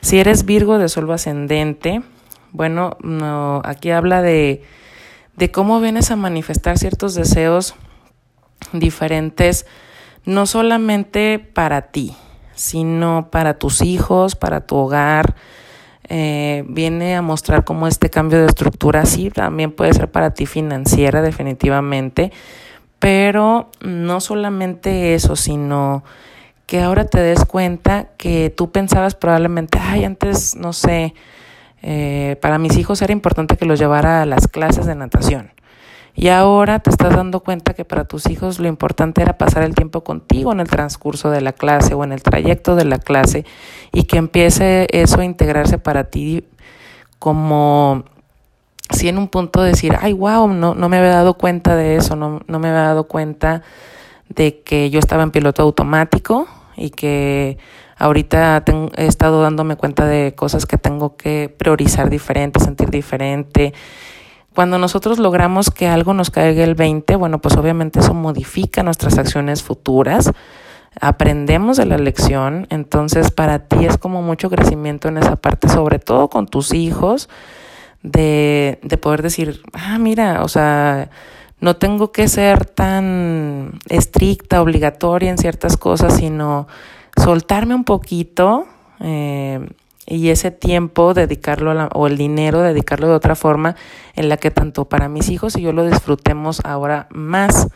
Si 0.00 0.18
eres 0.18 0.44
Virgo 0.44 0.78
de 0.78 0.88
Sol 0.88 1.10
ascendente, 1.10 2.02
bueno, 2.52 2.96
no, 3.02 3.62
aquí 3.64 3.90
habla 3.90 4.22
de, 4.22 4.62
de 5.36 5.50
cómo 5.50 5.80
vienes 5.80 6.10
a 6.10 6.16
manifestar 6.16 6.78
ciertos 6.78 7.14
deseos 7.14 7.74
diferentes, 8.72 9.66
no 10.24 10.46
solamente 10.46 11.38
para 11.38 11.82
ti, 11.82 12.14
sino 12.54 13.28
para 13.30 13.58
tus 13.58 13.82
hijos, 13.82 14.36
para 14.36 14.66
tu 14.66 14.76
hogar. 14.76 15.34
Eh, 16.08 16.64
viene 16.68 17.16
a 17.16 17.22
mostrar 17.22 17.64
cómo 17.64 17.86
este 17.86 18.10
cambio 18.10 18.38
de 18.38 18.46
estructura 18.46 19.06
sí 19.06 19.30
también 19.30 19.72
puede 19.72 19.94
ser 19.94 20.10
para 20.10 20.34
ti 20.34 20.44
financiera 20.44 21.22
definitivamente 21.22 22.30
pero 23.04 23.70
no 23.82 24.18
solamente 24.22 25.12
eso, 25.12 25.36
sino 25.36 26.04
que 26.66 26.80
ahora 26.80 27.04
te 27.04 27.20
des 27.20 27.44
cuenta 27.44 28.08
que 28.16 28.52
tú 28.54 28.70
pensabas 28.70 29.14
probablemente, 29.14 29.78
ay, 29.80 30.04
antes, 30.04 30.56
no 30.56 30.72
sé, 30.72 31.14
eh, 31.82 32.36
para 32.40 32.58
mis 32.58 32.76
hijos 32.76 33.02
era 33.02 33.12
importante 33.12 33.56
que 33.56 33.66
los 33.66 33.78
llevara 33.78 34.22
a 34.22 34.26
las 34.26 34.48
clases 34.48 34.86
de 34.86 34.94
natación. 34.94 35.52
Y 36.16 36.28
ahora 36.28 36.78
te 36.78 36.90
estás 36.90 37.16
dando 37.16 37.40
cuenta 37.40 37.74
que 37.74 37.84
para 37.84 38.04
tus 38.04 38.30
hijos 38.30 38.60
lo 38.60 38.68
importante 38.68 39.20
era 39.20 39.36
pasar 39.36 39.64
el 39.64 39.74
tiempo 39.74 40.04
contigo 40.04 40.52
en 40.52 40.60
el 40.60 40.68
transcurso 40.68 41.30
de 41.30 41.40
la 41.40 41.52
clase 41.52 41.94
o 41.94 42.04
en 42.04 42.12
el 42.12 42.22
trayecto 42.22 42.76
de 42.76 42.84
la 42.84 42.98
clase 42.98 43.44
y 43.92 44.04
que 44.04 44.16
empiece 44.16 44.86
eso 44.92 45.20
a 45.20 45.24
integrarse 45.24 45.78
para 45.78 46.04
ti 46.04 46.44
como 47.18 48.04
sí 48.90 49.08
en 49.08 49.18
un 49.18 49.28
punto 49.28 49.62
de 49.62 49.70
decir, 49.70 49.96
ay, 50.00 50.12
wow, 50.12 50.46
no, 50.46 50.74
no 50.74 50.88
me 50.88 50.98
había 50.98 51.10
dado 51.10 51.34
cuenta 51.34 51.74
de 51.74 51.96
eso, 51.96 52.14
no, 52.14 52.42
no 52.46 52.58
me 52.60 52.68
había 52.68 52.82
dado 52.82 53.04
cuenta 53.08 53.62
de 54.28 54.60
que 54.62 54.90
yo 54.90 54.98
estaba 54.98 55.22
en 55.22 55.30
piloto 55.30 55.62
automático 55.62 56.48
y 56.76 56.90
que 56.90 57.58
ahorita 57.98 58.64
he 58.96 59.06
estado 59.06 59.42
dándome 59.42 59.76
cuenta 59.76 60.06
de 60.06 60.34
cosas 60.34 60.66
que 60.66 60.78
tengo 60.78 61.16
que 61.16 61.54
priorizar 61.56 62.10
diferente, 62.10 62.60
sentir 62.60 62.90
diferente. 62.90 63.74
Cuando 64.54 64.78
nosotros 64.78 65.18
logramos 65.18 65.70
que 65.70 65.88
algo 65.88 66.14
nos 66.14 66.30
caiga 66.30 66.64
el 66.64 66.74
20, 66.74 67.16
bueno, 67.16 67.40
pues 67.40 67.56
obviamente 67.56 68.00
eso 68.00 68.14
modifica 68.14 68.82
nuestras 68.82 69.18
acciones 69.18 69.62
futuras, 69.62 70.30
aprendemos 71.00 71.76
de 71.76 71.86
la 71.86 71.98
lección, 71.98 72.66
entonces 72.70 73.32
para 73.32 73.66
ti 73.66 73.84
es 73.84 73.98
como 73.98 74.22
mucho 74.22 74.50
crecimiento 74.50 75.08
en 75.08 75.18
esa 75.18 75.36
parte, 75.36 75.68
sobre 75.68 75.98
todo 75.98 76.28
con 76.28 76.46
tus 76.46 76.72
hijos, 76.72 77.28
de, 78.02 78.78
de 78.82 78.96
poder 78.98 79.22
decir, 79.22 79.60
ah, 79.72 79.98
mira, 79.98 80.42
o 80.44 80.48
sea, 80.48 81.10
no 81.60 81.76
tengo 81.76 82.12
que 82.12 82.28
ser 82.28 82.66
tan 82.66 83.80
estricta, 83.88 84.60
obligatoria 84.60 85.30
en 85.30 85.38
ciertas 85.38 85.76
cosas, 85.76 86.16
sino 86.16 86.66
soltarme 87.16 87.74
un 87.74 87.84
poquito 87.84 88.66
eh, 89.00 89.66
y 90.06 90.28
ese 90.28 90.50
tiempo 90.50 91.14
dedicarlo 91.14 91.70
a 91.70 91.74
la, 91.74 91.86
o 91.94 92.06
el 92.06 92.18
dinero 92.18 92.60
dedicarlo 92.60 93.08
de 93.08 93.14
otra 93.14 93.34
forma 93.34 93.76
en 94.14 94.28
la 94.28 94.36
que 94.36 94.50
tanto 94.50 94.84
para 94.86 95.08
mis 95.08 95.30
hijos 95.30 95.56
y 95.56 95.62
yo 95.62 95.72
lo 95.72 95.86
disfrutemos 95.86 96.60
ahora 96.64 97.06
más. 97.10 97.68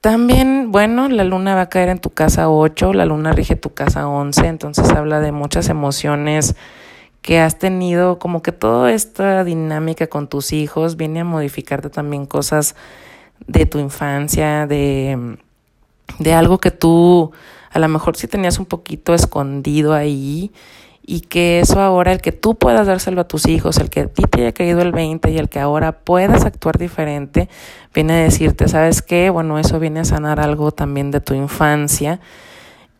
También, 0.00 0.70
bueno, 0.70 1.08
la 1.08 1.24
luna 1.24 1.54
va 1.54 1.62
a 1.62 1.68
caer 1.68 1.88
en 1.88 1.98
tu 1.98 2.10
casa 2.10 2.50
8, 2.50 2.92
la 2.92 3.06
luna 3.06 3.32
rige 3.32 3.56
tu 3.56 3.72
casa 3.72 4.06
11, 4.06 4.46
entonces 4.46 4.90
habla 4.90 5.20
de 5.20 5.32
muchas 5.32 5.68
emociones 5.68 6.56
que 7.24 7.40
has 7.40 7.58
tenido, 7.58 8.18
como 8.18 8.42
que 8.42 8.52
toda 8.52 8.92
esta 8.92 9.44
dinámica 9.44 10.08
con 10.08 10.28
tus 10.28 10.52
hijos 10.52 10.98
viene 10.98 11.20
a 11.20 11.24
modificarte 11.24 11.88
también 11.88 12.26
cosas 12.26 12.76
de 13.46 13.64
tu 13.64 13.78
infancia, 13.78 14.66
de, 14.66 15.38
de 16.18 16.34
algo 16.34 16.58
que 16.58 16.70
tú 16.70 17.32
a 17.72 17.78
lo 17.78 17.88
mejor 17.88 18.18
sí 18.18 18.28
tenías 18.28 18.58
un 18.58 18.66
poquito 18.66 19.14
escondido 19.14 19.94
ahí 19.94 20.52
y 21.06 21.20
que 21.20 21.60
eso 21.60 21.80
ahora, 21.80 22.12
el 22.12 22.20
que 22.20 22.32
tú 22.32 22.56
puedas 22.56 22.86
dárselo 22.86 23.22
a 23.22 23.28
tus 23.28 23.46
hijos, 23.46 23.78
el 23.78 23.88
que 23.88 24.00
a 24.00 24.06
ti 24.08 24.24
te 24.24 24.42
haya 24.42 24.52
caído 24.52 24.82
el 24.82 24.92
20 24.92 25.30
y 25.30 25.38
el 25.38 25.48
que 25.48 25.60
ahora 25.60 25.92
puedas 25.92 26.44
actuar 26.44 26.76
diferente, 26.76 27.48
viene 27.94 28.12
a 28.12 28.16
decirte, 28.16 28.68
¿sabes 28.68 29.00
qué? 29.00 29.30
Bueno, 29.30 29.58
eso 29.58 29.80
viene 29.80 30.00
a 30.00 30.04
sanar 30.04 30.40
algo 30.40 30.72
también 30.72 31.10
de 31.10 31.22
tu 31.22 31.32
infancia 31.32 32.20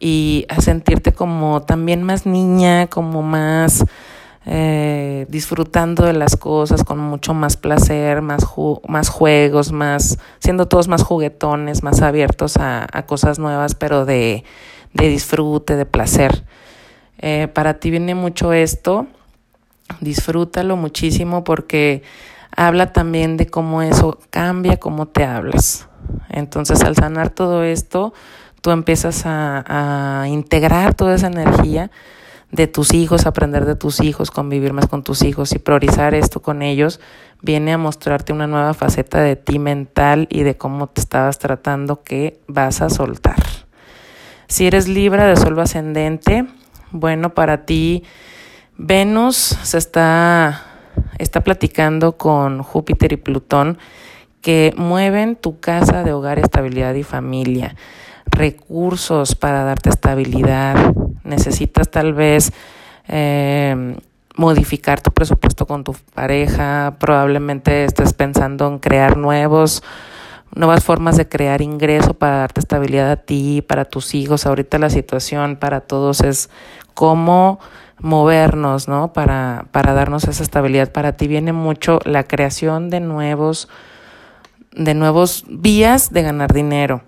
y 0.00 0.46
a 0.48 0.62
sentirte 0.62 1.12
como 1.12 1.60
también 1.60 2.02
más 2.02 2.24
niña, 2.24 2.86
como 2.86 3.20
más 3.20 3.84
eh, 4.46 5.26
disfrutando 5.28 6.04
de 6.04 6.12
las 6.12 6.36
cosas 6.36 6.84
con 6.84 6.98
mucho 6.98 7.34
más 7.34 7.56
placer, 7.56 8.22
más, 8.22 8.46
más 8.86 9.08
juegos, 9.08 9.72
más 9.72 10.18
siendo 10.38 10.66
todos 10.66 10.88
más 10.88 11.02
juguetones, 11.02 11.82
más 11.82 12.02
abiertos 12.02 12.56
a, 12.56 12.86
a 12.92 13.06
cosas 13.06 13.38
nuevas, 13.38 13.74
pero 13.74 14.04
de, 14.04 14.44
de 14.92 15.08
disfrute, 15.08 15.76
de 15.76 15.86
placer. 15.86 16.44
Eh, 17.18 17.48
para 17.52 17.74
ti 17.74 17.90
viene 17.90 18.14
mucho 18.14 18.52
esto, 18.52 19.06
disfrútalo 20.00 20.76
muchísimo 20.76 21.44
porque 21.44 22.02
habla 22.56 22.92
también 22.92 23.36
de 23.36 23.46
cómo 23.46 23.82
eso 23.82 24.18
cambia 24.30 24.78
cómo 24.78 25.06
te 25.06 25.24
hablas. 25.24 25.88
Entonces 26.28 26.82
al 26.82 26.96
sanar 26.96 27.30
todo 27.30 27.62
esto, 27.62 28.12
tú 28.60 28.70
empiezas 28.70 29.22
a, 29.26 30.26
integrar 30.28 30.94
toda 30.94 31.14
esa 31.14 31.26
energía 31.26 31.90
de 32.54 32.68
tus 32.68 32.94
hijos, 32.94 33.26
aprender 33.26 33.64
de 33.64 33.74
tus 33.74 34.00
hijos, 34.00 34.30
convivir 34.30 34.72
más 34.72 34.86
con 34.86 35.02
tus 35.02 35.22
hijos 35.22 35.52
y 35.52 35.58
priorizar 35.58 36.14
esto 36.14 36.40
con 36.40 36.62
ellos, 36.62 37.00
viene 37.42 37.72
a 37.72 37.78
mostrarte 37.78 38.32
una 38.32 38.46
nueva 38.46 38.74
faceta 38.74 39.20
de 39.20 39.34
ti 39.34 39.58
mental 39.58 40.28
y 40.30 40.44
de 40.44 40.56
cómo 40.56 40.86
te 40.86 41.00
estabas 41.00 41.40
tratando 41.40 42.04
que 42.04 42.38
vas 42.46 42.80
a 42.80 42.90
soltar. 42.90 43.42
Si 44.46 44.68
eres 44.68 44.86
Libra 44.86 45.26
de 45.26 45.36
suelo 45.36 45.62
ascendente, 45.62 46.46
bueno, 46.92 47.34
para 47.34 47.66
ti, 47.66 48.04
Venus 48.76 49.36
se 49.36 49.78
está, 49.78 50.62
está 51.18 51.40
platicando 51.40 52.16
con 52.16 52.62
Júpiter 52.62 53.12
y 53.12 53.16
Plutón 53.16 53.78
que 54.42 54.72
mueven 54.76 55.34
tu 55.34 55.58
casa 55.58 56.04
de 56.04 56.12
hogar, 56.12 56.38
estabilidad 56.38 56.94
y 56.94 57.02
familia, 57.02 57.74
recursos 58.26 59.34
para 59.34 59.64
darte 59.64 59.90
estabilidad. 59.90 60.76
Necesitas 61.24 61.90
tal 61.90 62.14
vez 62.14 62.52
eh, 63.08 63.96
modificar 64.36 65.00
tu 65.00 65.10
presupuesto 65.10 65.66
con 65.66 65.84
tu 65.84 65.94
pareja, 66.14 66.96
probablemente 66.98 67.84
estés 67.84 68.12
pensando 68.12 68.66
en 68.68 68.78
crear 68.78 69.16
nuevos 69.16 69.82
nuevas 70.54 70.84
formas 70.84 71.16
de 71.16 71.28
crear 71.28 71.62
ingreso 71.62 72.14
para 72.14 72.38
darte 72.38 72.60
estabilidad 72.60 73.10
a 73.10 73.16
ti, 73.16 73.62
para 73.62 73.84
tus 73.84 74.14
hijos. 74.14 74.46
Ahorita 74.46 74.78
la 74.78 74.90
situación 74.90 75.56
para 75.56 75.80
todos 75.80 76.20
es 76.20 76.50
cómo 76.94 77.58
movernos, 77.98 78.88
¿no? 78.88 79.12
Para, 79.12 79.66
para 79.72 79.94
darnos 79.94 80.24
esa 80.24 80.42
estabilidad. 80.42 80.92
Para 80.92 81.16
ti 81.16 81.26
viene 81.26 81.52
mucho 81.52 81.98
la 82.04 82.24
creación 82.24 82.90
de 82.90 83.00
nuevos, 83.00 83.68
de 84.72 84.94
nuevos 84.94 85.44
vías 85.48 86.12
de 86.12 86.22
ganar 86.22 86.52
dinero. 86.52 87.02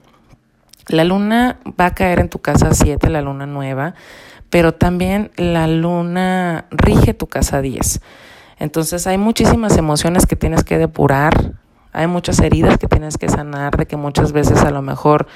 La 0.88 1.04
luna 1.04 1.58
va 1.80 1.86
a 1.86 1.94
caer 1.94 2.20
en 2.20 2.28
tu 2.28 2.38
casa 2.38 2.72
7, 2.72 3.10
la 3.10 3.22
luna 3.22 3.46
nueva, 3.46 3.94
pero 4.50 4.72
también 4.72 5.30
la 5.36 5.66
luna 5.66 6.66
rige 6.70 7.14
tu 7.14 7.26
casa 7.26 7.60
10. 7.60 8.00
Entonces 8.58 9.06
hay 9.06 9.18
muchísimas 9.18 9.76
emociones 9.76 10.26
que 10.26 10.36
tienes 10.36 10.64
que 10.64 10.78
depurar, 10.78 11.52
hay 11.92 12.06
muchas 12.06 12.38
heridas 12.40 12.78
que 12.78 12.86
tienes 12.86 13.18
que 13.18 13.28
sanar, 13.28 13.76
de 13.76 13.86
que 13.86 13.96
muchas 13.96 14.32
veces 14.32 14.62
a 14.62 14.70
lo 14.70 14.82
mejor 14.82 15.26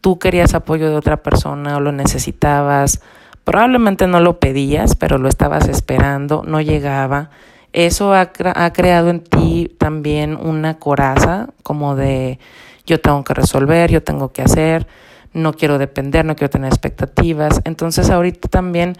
tú 0.00 0.18
querías 0.18 0.54
apoyo 0.54 0.88
de 0.88 0.96
otra 0.96 1.18
persona 1.18 1.76
o 1.76 1.80
lo 1.80 1.92
necesitabas, 1.92 3.00
Probablemente 3.46 4.08
no 4.08 4.18
lo 4.18 4.40
pedías, 4.40 4.96
pero 4.96 5.18
lo 5.18 5.28
estabas 5.28 5.68
esperando, 5.68 6.42
no 6.44 6.60
llegaba. 6.60 7.30
Eso 7.72 8.12
ha, 8.12 8.32
ha 8.56 8.72
creado 8.72 9.08
en 9.08 9.20
ti 9.20 9.72
también 9.78 10.34
una 10.34 10.80
coraza 10.80 11.50
como 11.62 11.94
de 11.94 12.40
yo 12.86 13.00
tengo 13.00 13.24
que 13.24 13.34
resolver, 13.34 13.90
yo 13.90 14.02
tengo 14.02 14.32
que 14.32 14.42
hacer, 14.42 14.86
no 15.32 15.52
quiero 15.52 15.78
depender, 15.78 16.24
no 16.24 16.36
quiero 16.36 16.50
tener 16.50 16.68
expectativas. 16.68 17.60
Entonces 17.64 18.10
ahorita 18.10 18.48
también 18.48 18.96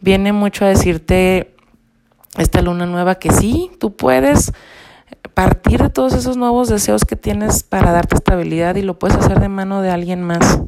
viene 0.00 0.32
mucho 0.32 0.64
a 0.64 0.68
decirte 0.68 1.54
esta 2.36 2.62
luna 2.62 2.86
nueva 2.86 3.16
que 3.16 3.30
sí, 3.30 3.70
tú 3.78 3.96
puedes 3.96 4.52
partir 5.34 5.82
de 5.82 5.90
todos 5.90 6.12
esos 6.14 6.36
nuevos 6.36 6.68
deseos 6.68 7.04
que 7.04 7.16
tienes 7.16 7.62
para 7.62 7.92
darte 7.92 8.14
estabilidad 8.14 8.76
y 8.76 8.82
lo 8.82 8.98
puedes 8.98 9.16
hacer 9.16 9.40
de 9.40 9.48
mano 9.48 9.82
de 9.82 9.90
alguien 9.90 10.22
más 10.22 10.60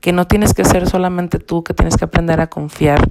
que 0.00 0.12
no 0.12 0.26
tienes 0.26 0.54
que 0.54 0.64
ser 0.64 0.88
solamente 0.88 1.38
tú, 1.38 1.64
que 1.64 1.74
tienes 1.74 1.96
que 1.96 2.04
aprender 2.04 2.40
a 2.40 2.48
confiar, 2.48 3.10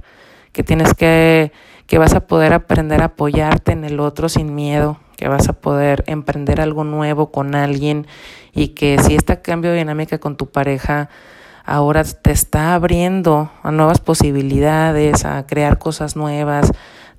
que 0.52 0.62
tienes 0.62 0.94
que, 0.94 1.52
que 1.86 1.98
vas 1.98 2.14
a 2.14 2.26
poder 2.26 2.52
aprender 2.52 3.02
a 3.02 3.06
apoyarte 3.06 3.72
en 3.72 3.84
el 3.84 4.00
otro 4.00 4.28
sin 4.28 4.54
miedo, 4.54 4.98
que 5.16 5.28
vas 5.28 5.48
a 5.48 5.54
poder 5.54 6.04
emprender 6.06 6.60
algo 6.60 6.84
nuevo 6.84 7.30
con 7.30 7.54
alguien 7.54 8.06
y 8.54 8.68
que 8.68 8.98
si 8.98 9.14
este 9.14 9.40
cambio 9.40 9.72
de 9.72 9.78
dinámica 9.78 10.18
con 10.18 10.36
tu 10.36 10.46
pareja 10.46 11.08
ahora 11.64 12.04
te 12.04 12.30
está 12.30 12.74
abriendo 12.74 13.50
a 13.62 13.72
nuevas 13.72 13.98
posibilidades, 13.98 15.24
a 15.24 15.44
crear 15.46 15.78
cosas 15.78 16.14
nuevas, 16.16 16.70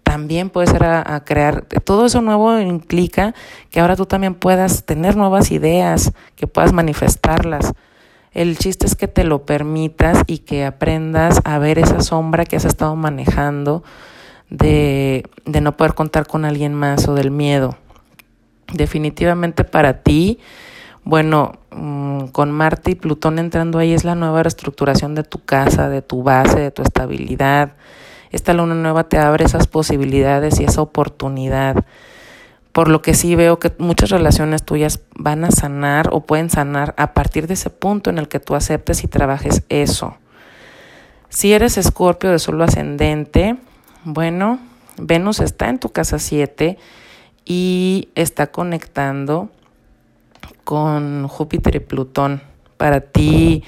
también 0.04 0.50
puede 0.50 0.68
ser 0.68 0.86
a, 0.86 1.24
crear, 1.26 1.66
todo 1.84 2.06
eso 2.06 2.22
nuevo 2.22 2.58
implica 2.60 3.36
que 3.70 3.82
ahora 3.82 3.98
tú 3.98 4.06
también 4.06 4.36
puedas 4.36 4.86
tener 4.86 5.18
nuevas 5.18 5.52
ideas, 5.52 6.14
que 6.38 6.48
puedas 6.48 6.72
manifestarlas. 6.72 7.74
El 8.32 8.58
chiste 8.58 8.86
es 8.86 8.96
que 8.96 9.10
te 9.10 9.26
lo 9.26 9.46
permitas 9.46 10.24
y 10.26 10.40
que 10.40 10.66
aprendas 10.66 11.42
a 11.44 11.60
ver 11.60 11.78
esa 11.78 12.00
sombra 12.00 12.46
que 12.46 12.56
has 12.56 12.64
estado 12.64 12.96
manejando 12.96 13.84
de, 14.50 15.26
de 15.46 15.60
no 15.60 15.76
poder 15.76 15.94
contar 15.94 16.26
con 16.26 16.46
alguien 16.46 16.74
más 16.74 17.10
o 17.10 17.14
del 17.14 17.30
miedo. 17.30 17.76
Definitivamente 18.74 19.64
para 19.64 20.02
ti, 20.04 20.40
bueno, 21.04 21.54
mm, 21.72 22.28
con 22.28 22.52
Marte 22.52 22.92
y 22.92 22.96
Plutón 22.96 23.40
entrando 23.40 23.80
ahí 23.80 23.94
es 23.94 24.04
la 24.04 24.16
nueva 24.16 24.44
reestructuración 24.44 25.16
de 25.16 25.24
tu 25.24 25.44
casa, 25.46 25.90
de 25.90 26.02
tu 26.02 26.24
base, 26.24 26.60
de 26.60 26.72
tu 26.72 26.82
estabilidad. 26.82 27.74
Esta 28.32 28.54
luna 28.54 28.76
nueva 28.76 29.06
te 29.06 29.18
abre 29.18 29.46
esas 29.46 29.68
posibilidades 29.68 30.60
y 30.60 30.66
esa 30.66 30.82
oportunidad 30.82 31.86
por 32.78 32.90
lo 32.90 33.02
que 33.02 33.16
sí 33.16 33.34
veo 33.34 33.58
que 33.58 33.74
muchas 33.80 34.12
relaciones 34.12 34.62
tuyas 34.62 35.00
van 35.16 35.44
a 35.46 35.50
sanar 35.50 36.10
o 36.12 36.28
pueden 36.28 36.52
sanar 36.52 36.94
a 36.98 37.16
partir 37.16 37.48
de 37.48 37.56
ese 37.56 37.72
punto 37.72 38.12
en 38.12 38.20
el 38.20 38.28
que 38.28 38.40
tú 38.40 38.54
aceptes 38.54 39.04
y 39.04 39.08
trabajes 39.08 39.64
eso. 39.70 40.16
Si 41.28 41.54
eres 41.54 41.80
escorpio 41.80 42.30
de 42.30 42.38
solo 42.38 42.64
ascendente, 42.64 43.58
bueno, 44.04 44.60
Venus 45.00 45.40
está 45.40 45.70
en 45.70 45.80
tu 45.80 45.90
casa 45.90 46.20
7 46.20 46.78
y 47.48 48.10
está 48.16 48.48
conectando 48.48 49.50
con 50.66 51.28
Júpiter 51.30 51.78
y 51.78 51.80
Plutón. 51.80 52.42
Para 52.76 53.00
ti 53.00 53.64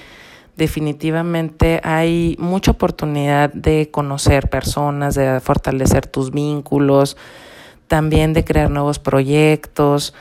definitivamente 0.58 1.80
hay 1.84 2.36
mucha 2.40 2.72
oportunidad 2.72 3.54
de 3.54 3.90
conocer 3.90 4.50
personas, 4.50 5.16
de 5.16 5.40
fortalecer 5.40 6.06
tus 6.08 6.32
vínculos, 6.32 7.16
también 7.88 8.34
de 8.34 8.44
crear 8.44 8.70
nuevos 8.70 9.00
proyectos. 9.00 10.14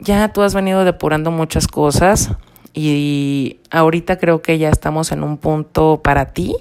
Ya 0.00 0.32
tú 0.32 0.42
has 0.42 0.52
venido 0.52 0.84
depurando 0.84 1.30
muchas 1.30 1.68
cosas 1.68 2.32
y 2.74 3.60
ahorita 3.70 4.18
creo 4.18 4.42
que 4.42 4.58
ya 4.58 4.70
estamos 4.70 5.12
en 5.12 5.22
un 5.22 5.38
punto 5.38 6.00
para 6.02 6.32
ti 6.32 6.56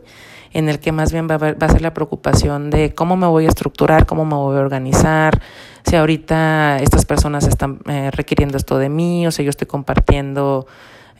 en 0.54 0.70
el 0.70 0.80
que 0.80 0.92
más 0.92 1.12
bien 1.12 1.28
va 1.30 1.36
a, 1.36 1.38
va 1.38 1.56
a 1.60 1.70
ser 1.70 1.82
la 1.82 1.94
preocupación 1.94 2.70
de 2.70 2.94
cómo 2.94 3.18
me 3.18 3.28
voy 3.28 3.46
a 3.46 3.50
estructurar, 3.50 4.06
cómo 4.06 4.26
me 4.26 4.36
voy 4.36 4.58
a 4.58 4.62
organizar, 4.62 5.42
si 5.88 5.96
ahorita 5.96 6.80
estas 6.80 7.06
personas 7.06 7.48
están 7.48 7.80
eh, 7.88 8.12
requiriendo 8.12 8.58
esto 8.58 8.78
de 8.78 8.90
mí 8.90 9.26
o 9.26 9.32
si 9.32 9.46
yo 9.46 9.50
estoy 9.50 9.68
compartiendo 9.68 10.68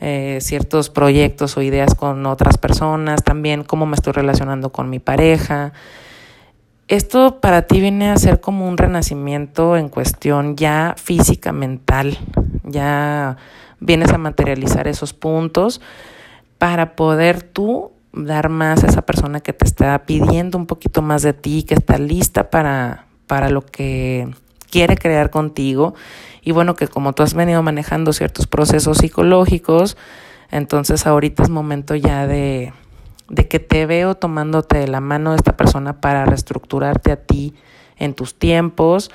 eh, 0.00 0.38
ciertos 0.42 0.90
proyectos 0.90 1.56
o 1.56 1.62
ideas 1.62 1.94
con 1.94 2.26
otras 2.26 2.58
personas, 2.58 3.24
también 3.24 3.64
cómo 3.64 3.86
me 3.86 3.94
estoy 3.94 4.12
relacionando 4.12 4.70
con 4.70 4.90
mi 4.90 4.98
pareja. 4.98 5.72
Esto 6.86 7.40
para 7.40 7.62
ti 7.62 7.80
viene 7.80 8.10
a 8.10 8.16
ser 8.18 8.40
como 8.40 8.68
un 8.68 8.76
renacimiento 8.76 9.76
en 9.76 9.88
cuestión 9.88 10.54
ya 10.54 10.94
física, 10.98 11.52
mental, 11.52 12.18
ya 12.64 13.38
vienes 13.80 14.10
a 14.12 14.18
materializar 14.18 14.86
esos 14.86 15.14
puntos 15.14 15.80
para 16.58 16.94
poder 16.94 17.42
tú 17.42 17.92
dar 18.12 18.48
más 18.48 18.84
a 18.84 18.88
esa 18.88 19.02
persona 19.02 19.40
que 19.40 19.52
te 19.52 19.64
está 19.64 19.98
pidiendo 20.06 20.58
un 20.58 20.66
poquito 20.66 21.02
más 21.02 21.22
de 21.22 21.32
ti, 21.32 21.62
que 21.62 21.74
está 21.74 21.98
lista 21.98 22.50
para, 22.50 23.06
para 23.26 23.50
lo 23.50 23.64
que 23.64 24.28
quiere 24.70 24.96
crear 24.96 25.30
contigo. 25.30 25.94
Y 26.42 26.52
bueno, 26.52 26.74
que 26.76 26.88
como 26.88 27.12
tú 27.12 27.22
has 27.22 27.34
venido 27.34 27.62
manejando 27.62 28.12
ciertos 28.12 28.46
procesos 28.46 28.98
psicológicos, 28.98 29.96
entonces 30.50 31.06
ahorita 31.06 31.42
es 31.42 31.50
momento 31.50 31.94
ya 31.94 32.26
de, 32.26 32.72
de 33.28 33.48
que 33.48 33.58
te 33.58 33.86
veo 33.86 34.14
tomándote 34.14 34.78
de 34.78 34.88
la 34.88 35.00
mano 35.00 35.30
de 35.30 35.36
esta 35.36 35.56
persona 35.56 36.00
para 36.00 36.24
reestructurarte 36.24 37.12
a 37.12 37.16
ti 37.16 37.54
en 37.98 38.14
tus 38.14 38.38
tiempos, 38.38 39.10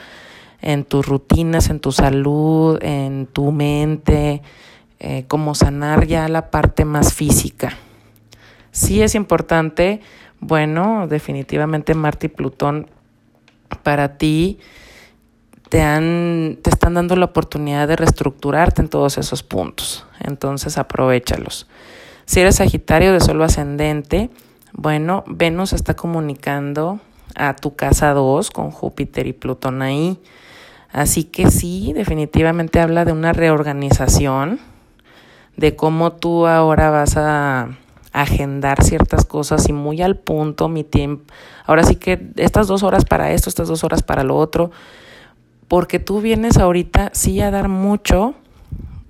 en 0.62 0.86
tus 0.86 1.06
rutinas, 1.06 1.70
en 1.70 1.80
tu 1.80 1.92
salud, 1.92 2.78
en 2.82 3.28
tu 3.28 3.52
mente, 3.52 4.42
eh, 5.00 5.26
como 5.28 5.56
sanar 5.56 6.06
ya 6.06 6.28
la 6.28 6.52
parte 6.52 6.86
más 6.86 7.14
física. 7.14 7.78
Sí 8.74 9.02
es 9.02 9.16
importante 9.16 10.02
bueno, 10.46 11.08
definitivamente 11.08 11.94
Marte 11.94 12.28
y 12.28 12.30
Plutón 12.30 12.90
para 13.82 14.18
ti 14.18 14.60
te, 15.70 15.82
han, 15.82 16.60
te 16.62 16.70
están 16.70 16.96
dando 16.96 17.16
la 17.16 17.26
oportunidad 17.26 17.88
de 17.88 17.96
reestructurarte 17.96 18.82
en 18.82 18.90
todos 18.90 19.18
esos 19.18 19.42
puntos. 19.42 20.06
Entonces 20.20 20.78
aprovechalos. 20.78 21.68
Si 22.26 22.42
eres 22.42 22.56
Sagitario 22.56 23.14
de 23.14 23.22
solo 23.22 23.46
ascendente, 23.46 24.30
bueno, 24.74 25.24
Venus 25.28 25.72
está 25.72 25.96
comunicando 25.96 27.00
a 27.36 27.56
tu 27.56 27.78
casa 27.78 28.14
2 28.14 28.52
con 28.52 28.72
Júpiter 28.72 29.28
y 29.28 29.34
Plutón 29.34 29.82
ahí. 29.82 30.20
Así 30.92 31.24
que 31.24 31.52
sí, 31.52 31.94
definitivamente 31.94 32.82
habla 32.82 33.06
de 33.06 33.14
una 33.14 33.32
reorganización, 33.32 34.60
de 35.56 35.78
cómo 35.78 36.12
tú 36.12 36.48
ahora 36.48 36.90
vas 36.90 37.16
a 37.16 37.78
agendar 38.14 38.84
ciertas 38.84 39.26
cosas 39.26 39.68
y 39.68 39.74
muy 39.74 40.02
al 40.02 40.16
punto 40.18 40.70
mi 40.70 40.84
tiempo. 40.84 41.34
Ahora 41.66 41.84
sí 41.84 41.96
que 41.96 42.32
estas 42.38 42.68
dos 42.68 42.84
horas 42.84 43.06
para 43.06 43.32
esto, 43.32 43.50
estas 43.50 43.68
dos 43.68 43.84
horas 43.84 44.04
para 44.04 44.24
lo 44.24 44.38
otro 44.38 44.72
porque 45.68 45.98
tú 45.98 46.22
vienes 46.22 46.58
ahorita 46.58 47.10
sí 47.14 47.42
a 47.42 47.50
dar 47.50 47.68
mucho, 47.68 48.36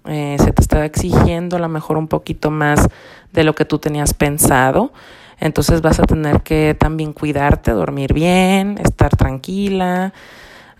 eh, 0.06 0.38
se 0.40 0.54
te 0.54 0.62
está 0.62 0.86
exigiendo 0.86 1.58
a 1.58 1.60
lo 1.60 1.68
mejor 1.68 1.98
un 1.98 2.08
poquito 2.08 2.52
más 2.52 2.88
de 3.34 3.44
lo 3.44 3.54
que 3.54 3.66
tú 3.66 3.80
tenías 3.80 4.14
pensado, 4.14 4.94
entonces 5.42 5.82
vas 5.82 6.00
a 6.00 6.04
tener 6.04 6.42
que 6.42 6.74
también 6.80 7.12
cuidarte, 7.12 7.72
dormir 7.72 8.14
bien, 8.14 8.78
estar 8.82 9.14
tranquila, 9.18 10.14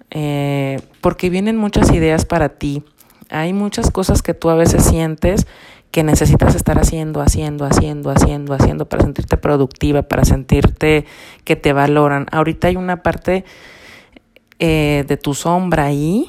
eh, 0.10 0.80
porque 1.02 1.30
vienen 1.30 1.58
muchas 1.58 1.92
ideas 1.92 2.24
para 2.24 2.48
ti. 2.48 2.84
Hay 3.30 3.52
muchas 3.52 3.92
cosas 3.92 4.22
que 4.22 4.34
tú 4.34 4.50
a 4.50 4.56
veces 4.56 4.86
sientes 4.86 5.48
que 5.94 6.04
necesitas 6.04 6.56
estar 6.56 6.80
haciendo, 6.80 7.22
haciendo, 7.22 7.66
haciendo, 7.66 8.10
haciendo, 8.10 8.56
haciendo 8.56 8.90
para 8.90 9.04
sentirte 9.04 9.38
productiva, 9.38 10.02
para 10.02 10.26
sentirte 10.26 11.06
que 11.44 11.56
te 11.56 11.72
valoran. 11.72 12.26
Ahorita 12.32 12.68
hay 12.68 12.78
una 12.78 13.04
parte 13.04 13.46
eh, 14.58 15.06
de 15.08 15.18
tu 15.18 15.36
sombra 15.36 15.86
ahí, 15.86 16.26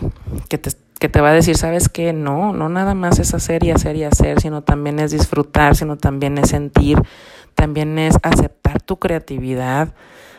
que 0.50 0.58
te, 0.58 0.70
que 1.00 1.08
te 1.08 1.22
va 1.22 1.30
a 1.30 1.32
decir, 1.32 1.56
sabes 1.56 1.88
que 1.88 2.12
no, 2.12 2.52
no 2.52 2.68
nada 2.68 2.92
más 2.92 3.18
es 3.18 3.32
hacer 3.32 3.64
y 3.64 3.70
hacer 3.70 3.96
y 3.96 4.04
hacer, 4.04 4.38
sino 4.38 4.60
también 4.62 4.98
es 4.98 5.12
disfrutar, 5.12 5.74
sino 5.74 5.96
también 5.96 6.36
es 6.36 6.50
sentir, 6.50 6.98
también 7.54 7.98
es 7.98 8.16
aceptar 8.22 8.82
tu 8.82 8.98
creatividad, 8.98 9.94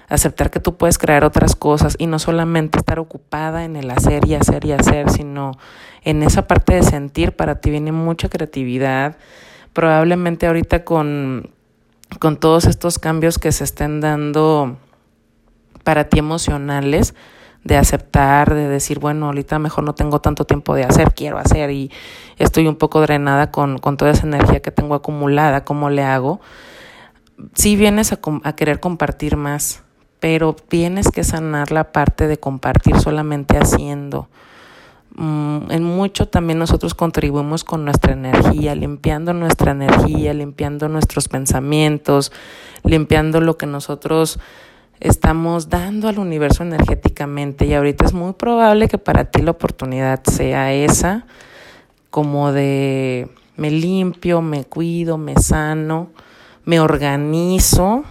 aceptar 0.08 0.52
que 0.52 0.60
tú 0.60 0.78
puedes 0.78 0.98
crear 0.98 1.24
otras 1.24 1.56
cosas 1.56 1.96
y 1.98 2.08
no 2.08 2.20
solamente 2.20 2.78
estar 2.78 3.00
ocupada 3.00 3.64
en 3.64 3.76
el 3.76 3.90
hacer 3.92 4.28
y 4.28 4.36
hacer 4.36 4.66
y 4.66 4.72
hacer, 4.72 5.10
sino 5.10 5.52
en 6.04 6.24
esa 6.24 6.48
parte 6.48 6.76
de 6.76 6.84
sentir, 6.84 7.36
para 7.36 7.62
ti 7.62 7.72
viene 7.72 7.92
mucha 7.92 8.30
creatividad. 8.30 9.18
Probablemente 9.74 10.48
ahorita 10.48 10.86
con, 10.86 11.50
con 12.20 12.38
todos 12.38 12.66
estos 12.66 13.00
cambios 13.00 13.40
que 13.40 13.52
se 13.52 13.64
estén 13.64 14.02
dando 14.02 14.78
para 15.84 16.10
ti 16.10 16.20
emocionales, 16.20 17.14
de 17.64 17.78
aceptar, 17.78 18.54
de 18.54 18.68
decir, 18.68 19.00
bueno, 19.00 19.26
ahorita 19.26 19.58
mejor 19.58 19.84
no 19.84 19.96
tengo 19.96 20.22
tanto 20.22 20.46
tiempo 20.46 20.76
de 20.76 20.84
hacer, 20.84 21.16
quiero 21.16 21.40
hacer 21.40 21.72
y 21.72 21.92
estoy 22.38 22.68
un 22.68 22.76
poco 22.76 23.02
drenada 23.02 23.50
con, 23.50 23.80
con 23.80 23.98
toda 23.98 24.12
esa 24.12 24.28
energía 24.28 24.62
que 24.62 24.70
tengo 24.70 24.94
acumulada, 24.94 25.66
¿cómo 25.66 25.90
le 25.90 26.04
hago? 26.04 26.42
Sí 27.56 27.76
vienes 27.76 28.14
a, 28.14 28.20
a 28.44 28.56
querer 28.56 28.80
compartir 28.80 29.36
más, 29.36 29.84
pero 30.26 30.56
tienes 30.56 31.12
que 31.12 31.24
sanar 31.24 31.72
la 31.72 31.92
parte 31.92 32.28
de 32.28 32.40
compartir 32.40 33.00
solamente 33.00 33.60
haciendo. 33.60 34.28
Mm, 35.14 35.70
en 35.70 35.84
mucho 35.84 36.28
también 36.30 36.58
nosotros 36.58 36.96
contribuimos 36.96 37.64
con 37.64 37.86
nuestra 37.86 38.14
energía, 38.14 38.74
limpiando 38.74 39.34
nuestra 39.34 39.74
energía, 39.74 40.34
limpiando 40.34 40.90
nuestros 40.90 41.28
pensamientos, 41.28 42.32
limpiando 42.84 43.40
lo 43.40 43.56
que 43.56 43.68
nosotros 43.68 44.40
estamos 45.00 45.70
dando 45.70 46.08
al 46.08 46.18
universo 46.18 46.64
energéticamente 46.64 47.68
y 47.68 47.76
ahorita 47.76 48.06
es 48.06 48.14
muy 48.14 48.34
probable 48.34 48.88
que 48.88 48.98
para 48.98 49.26
ti 49.26 49.44
la 49.44 49.52
oportunidad 49.52 50.24
sea 50.24 50.74
esa, 50.74 51.28
como 52.10 52.52
de 52.52 53.30
me 53.58 53.70
limpio, 53.70 54.42
me 54.42 54.64
cuido, 54.64 55.20
me 55.20 55.36
sano, 55.36 56.10
me 56.64 56.80
organizo 56.80 58.06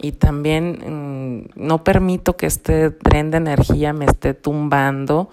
y 0.00 0.12
también 0.12 1.44
mm, 1.54 1.60
no 1.60 1.84
permito 1.84 2.36
que 2.36 2.46
este 2.46 2.90
tren 2.90 3.30
de 3.30 3.36
energía 3.36 3.92
me 3.92 4.06
esté 4.06 4.34
tumbando 4.34 5.30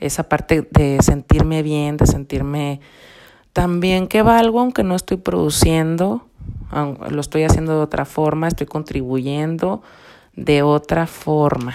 esa 0.00 0.28
parte 0.28 0.66
de 0.70 0.98
sentirme 1.02 1.62
bien, 1.62 1.96
de 1.96 2.06
sentirme 2.06 2.80
también 3.52 4.06
que 4.08 4.22
valgo 4.22 4.60
aunque 4.60 4.84
no 4.84 4.94
estoy 4.94 5.16
produciendo, 5.16 6.26
lo 7.10 7.20
estoy 7.20 7.44
haciendo 7.44 7.76
de 7.76 7.82
otra 7.82 8.04
forma, 8.04 8.48
estoy 8.48 8.66
contribuyendo 8.66 9.82
de 10.36 10.62
otra 10.62 11.06
forma. 11.06 11.74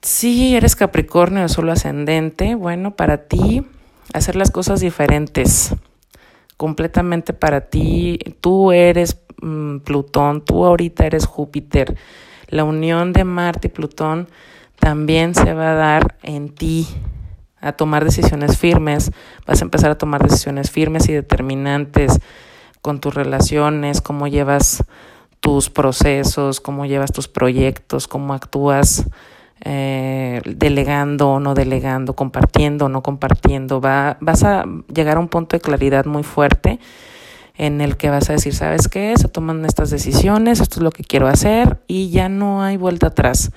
Si 0.00 0.56
eres 0.56 0.76
Capricornio 0.76 1.44
o 1.44 1.48
solo 1.48 1.72
ascendente, 1.72 2.54
bueno, 2.54 2.92
para 2.92 3.28
ti 3.28 3.66
hacer 4.14 4.36
las 4.36 4.50
cosas 4.50 4.80
diferentes, 4.80 5.74
completamente 6.60 7.32
para 7.32 7.62
ti, 7.62 8.18
tú 8.42 8.70
eres 8.70 9.18
mm, 9.40 9.78
Plutón, 9.78 10.44
tú 10.44 10.66
ahorita 10.66 11.06
eres 11.06 11.24
Júpiter, 11.24 11.96
la 12.48 12.64
unión 12.64 13.14
de 13.14 13.24
Marte 13.24 13.68
y 13.68 13.70
Plutón 13.70 14.28
también 14.78 15.34
se 15.34 15.54
va 15.54 15.70
a 15.70 15.74
dar 15.74 16.18
en 16.22 16.50
ti, 16.50 16.86
a 17.62 17.72
tomar 17.72 18.04
decisiones 18.04 18.58
firmes, 18.58 19.10
vas 19.46 19.62
a 19.62 19.64
empezar 19.64 19.90
a 19.90 19.96
tomar 19.96 20.22
decisiones 20.22 20.70
firmes 20.70 21.08
y 21.08 21.14
determinantes 21.14 22.20
con 22.82 23.00
tus 23.00 23.14
relaciones, 23.14 24.02
cómo 24.02 24.28
llevas 24.28 24.84
tus 25.40 25.70
procesos, 25.70 26.60
cómo 26.60 26.84
llevas 26.84 27.10
tus 27.10 27.26
proyectos, 27.26 28.06
cómo 28.06 28.34
actúas 28.34 29.06
eh, 29.64 30.40
delegando 30.44 31.30
o 31.30 31.40
no 31.40 31.54
delegando, 31.54 32.14
compartiendo 32.14 32.86
o 32.86 32.88
no 32.88 33.02
compartiendo. 33.02 33.80
Va, 33.80 34.16
vas 34.20 34.44
a 34.44 34.64
llegar 34.92 35.16
a 35.16 35.20
un 35.20 35.28
punto 35.28 35.56
de 35.56 35.60
claridad 35.60 36.04
muy 36.06 36.22
fuerte 36.22 36.78
en 37.56 37.82
el 37.82 37.96
que 37.98 38.08
vas 38.08 38.30
a 38.30 38.32
decir, 38.32 38.54
¿sabes 38.54 38.88
qué? 38.88 39.14
Se 39.16 39.28
toman 39.28 39.64
estas 39.66 39.90
decisiones, 39.90 40.60
esto 40.60 40.76
es 40.76 40.82
lo 40.82 40.90
que 40.90 41.04
quiero 41.04 41.26
hacer 41.28 41.78
y 41.86 42.08
ya 42.10 42.30
no 42.30 42.62
hay 42.62 42.78
vuelta 42.78 43.08
atrás. 43.08 43.52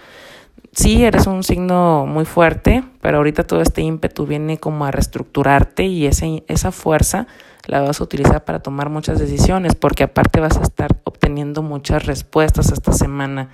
Sí, 0.74 1.06
eres 1.06 1.28
un 1.28 1.44
signo 1.44 2.06
muy 2.06 2.26
fuerte, 2.26 2.84
pero 3.00 3.18
ahorita 3.18 3.46
todo 3.46 3.62
este 3.62 3.82
ímpetu 3.82 4.26
viene 4.26 4.58
como 4.58 4.86
a 4.86 4.92
reestructurarte 4.92 5.86
y 5.86 6.08
ese, 6.08 6.44
esa 6.48 6.72
fuerza 6.72 7.28
la 7.68 7.80
vas 7.80 8.02
a 8.02 8.04
utilizar 8.04 8.44
para 8.44 8.60
tomar 8.60 8.90
muchas 8.90 9.20
decisiones, 9.20 9.76
porque 9.76 10.04
aparte 10.04 10.40
vas 10.40 10.58
a 10.58 10.64
estar 10.64 10.98
obteniendo 11.04 11.62
muchas 11.62 12.06
respuestas 12.06 12.72
esta 12.72 12.92
semana. 12.92 13.50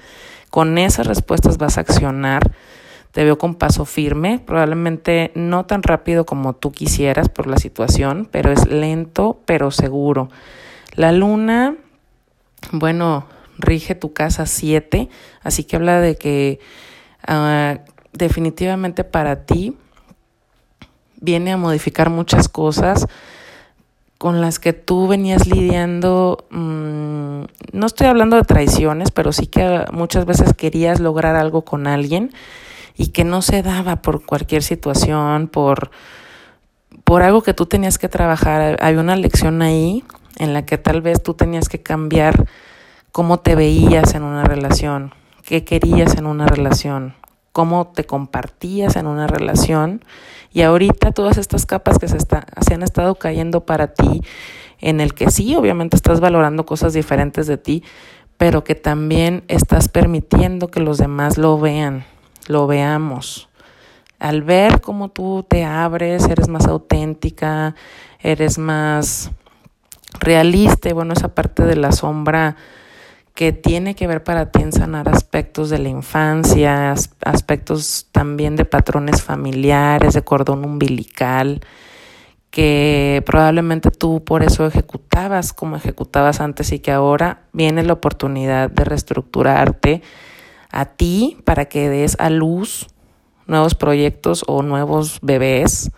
Con 0.49 0.77
esas 0.77 1.07
respuestas 1.07 1.57
vas 1.57 1.77
a 1.77 1.81
accionar. 1.81 2.51
Te 3.12 3.23
veo 3.23 3.38
con 3.38 3.55
paso 3.55 3.85
firme, 3.85 4.39
probablemente 4.39 5.31
no 5.33 5.65
tan 5.65 5.81
rápido 5.81 6.25
como 6.25 6.53
tú 6.53 6.71
quisieras 6.71 7.27
por 7.27 7.47
la 7.47 7.57
situación, 7.57 8.27
pero 8.31 8.51
es 8.51 8.67
lento 8.67 9.39
pero 9.45 9.71
seguro. 9.71 10.29
La 10.93 11.12
luna, 11.12 11.75
bueno, 12.71 13.25
rige 13.57 13.95
tu 13.95 14.13
casa 14.13 14.45
7, 14.45 15.09
así 15.41 15.63
que 15.63 15.75
habla 15.75 15.99
de 16.01 16.17
que 16.17 16.59
uh, 17.27 17.79
definitivamente 18.13 19.03
para 19.03 19.45
ti 19.45 19.75
viene 21.19 21.51
a 21.51 21.57
modificar 21.57 22.09
muchas 22.09 22.47
cosas 22.47 23.07
con 24.19 24.41
las 24.41 24.60
que 24.60 24.73
tú 24.73 25.08
venías 25.08 25.47
lidiando, 25.47 26.45
mmm, 26.51 27.43
no 27.71 27.86
estoy 27.86 28.08
hablando 28.08 28.36
de 28.36 28.43
traiciones, 28.43 29.12
pero 29.12 29.32
sí 29.32 29.47
que 29.47 29.86
muchas 29.93 30.25
veces 30.25 30.53
querías 30.53 30.99
lograr 30.99 31.38
algo 31.38 31.63
con 31.63 31.88
alguien 31.88 32.32
y 32.97 33.08
que 33.08 33.23
no 33.23 33.41
se 33.41 33.63
daba 33.63 34.01
por 34.01 34.25
cualquier 34.25 34.62
situación, 34.62 35.47
por, 35.47 35.89
por 37.05 37.23
algo 37.23 37.41
que 37.43 37.53
tú 37.53 37.65
tenías 37.65 37.97
que 37.97 38.10
trabajar. 38.10 38.75
Había 38.82 38.99
una 38.99 39.15
lección 39.15 39.62
ahí 39.62 40.03
en 40.38 40.53
la 40.53 40.65
que 40.65 40.77
tal 40.77 41.01
vez 41.01 41.23
tú 41.23 41.34
tenías 41.34 41.69
que 41.69 41.82
cambiar 41.82 42.45
cómo 43.13 43.39
te 43.39 43.55
veías 43.55 44.15
en 44.15 44.23
una 44.23 44.43
relación, 44.43 45.13
qué 45.45 45.63
querías 45.63 46.17
en 46.17 46.25
una 46.25 46.45
relación, 46.45 47.15
cómo 47.51 47.88
te 47.88 48.03
compartías 48.03 48.95
en 48.95 49.07
una 49.07 49.27
relación 49.27 50.03
y 50.51 50.62
ahorita 50.62 51.12
todas 51.12 51.38
estas 51.38 51.65
capas 51.65 51.99
que 51.99 52.07
se, 52.07 52.17
está, 52.17 52.45
se 52.62 52.73
han 52.73 52.83
estado 52.83 53.15
cayendo 53.15 53.65
para 53.65 53.93
ti, 53.93 54.21
en 54.79 54.99
el 55.01 55.13
que 55.13 55.29
sí, 55.29 55.55
obviamente 55.55 55.95
estás 55.95 56.19
valorando 56.19 56.65
cosas 56.65 56.93
diferentes 56.93 57.47
de 57.47 57.57
ti, 57.57 57.83
pero 58.38 58.63
que 58.63 58.75
también 58.75 59.43
estás 59.47 59.89
permitiendo 59.89 60.69
que 60.69 60.79
los 60.79 60.97
demás 60.97 61.38
lo 61.38 61.59
vean, 61.59 62.05
lo 62.47 62.65
veamos. 62.67 63.49
Al 64.17 64.41
ver 64.41 64.81
cómo 64.81 65.09
tú 65.09 65.45
te 65.47 65.65
abres, 65.65 66.25
eres 66.25 66.47
más 66.47 66.65
auténtica, 66.65 67.75
eres 68.19 68.57
más 68.57 69.31
realista, 70.19 70.89
y 70.89 70.93
bueno, 70.93 71.13
esa 71.13 71.35
parte 71.35 71.63
de 71.63 71.75
la 71.75 71.91
sombra 71.91 72.55
que 73.39 73.54
tiene 73.54 73.95
que 73.95 74.06
ver 74.06 74.21
para 74.21 74.52
ti 74.52 74.62
en 74.62 74.73
sanar 74.73 75.08
aspectos 75.08 75.69
de 75.69 75.80
la 75.80 75.88
infancia, 75.88 76.93
aspectos 77.23 78.08
también 78.12 78.58
de 78.58 78.65
patrones 78.65 79.21
familiares, 79.21 80.13
de 80.13 80.21
cordón 80.23 80.65
umbilical, 80.65 81.62
que 82.52 83.23
probablemente 83.25 83.91
tú 83.91 84.25
por 84.25 84.43
eso 84.43 84.65
ejecutabas 84.65 85.54
como 85.54 85.78
ejecutabas 85.78 86.41
antes 86.41 86.73
y 86.73 86.80
que 86.80 86.91
ahora 86.91 87.43
viene 87.54 87.82
la 87.84 87.93
oportunidad 87.93 88.69
de 88.71 88.84
reestructurarte 88.84 90.02
a 90.69 90.84
ti 90.84 91.38
para 91.45 91.63
que 91.63 91.88
des 91.88 92.19
a 92.19 92.30
luz 92.30 92.88
nuevos 93.47 93.73
proyectos 93.73 94.43
o 94.47 94.63
nuevos 94.63 95.19
bebés, 95.21 95.91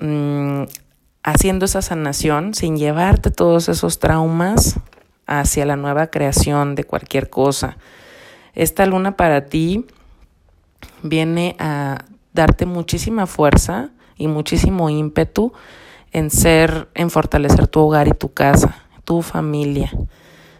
mm, 0.00 0.64
haciendo 1.22 1.66
esa 1.66 1.82
sanación 1.82 2.52
sin 2.54 2.76
llevarte 2.76 3.30
todos 3.30 3.68
esos 3.68 4.00
traumas 4.00 4.80
hacia 5.30 5.64
la 5.64 5.76
nueva 5.76 6.08
creación 6.08 6.74
de 6.74 6.84
cualquier 6.84 7.30
cosa. 7.30 7.78
Esta 8.54 8.84
luna 8.84 9.16
para 9.16 9.46
ti 9.46 9.86
viene 11.02 11.54
a 11.58 12.04
darte 12.34 12.66
muchísima 12.66 13.26
fuerza 13.26 13.90
y 14.16 14.26
muchísimo 14.26 14.90
ímpetu 14.90 15.52
en 16.12 16.30
ser, 16.30 16.88
en 16.94 17.10
fortalecer 17.10 17.68
tu 17.68 17.80
hogar 17.80 18.08
y 18.08 18.12
tu 18.12 18.32
casa, 18.34 18.84
tu 19.04 19.22
familia. 19.22 19.92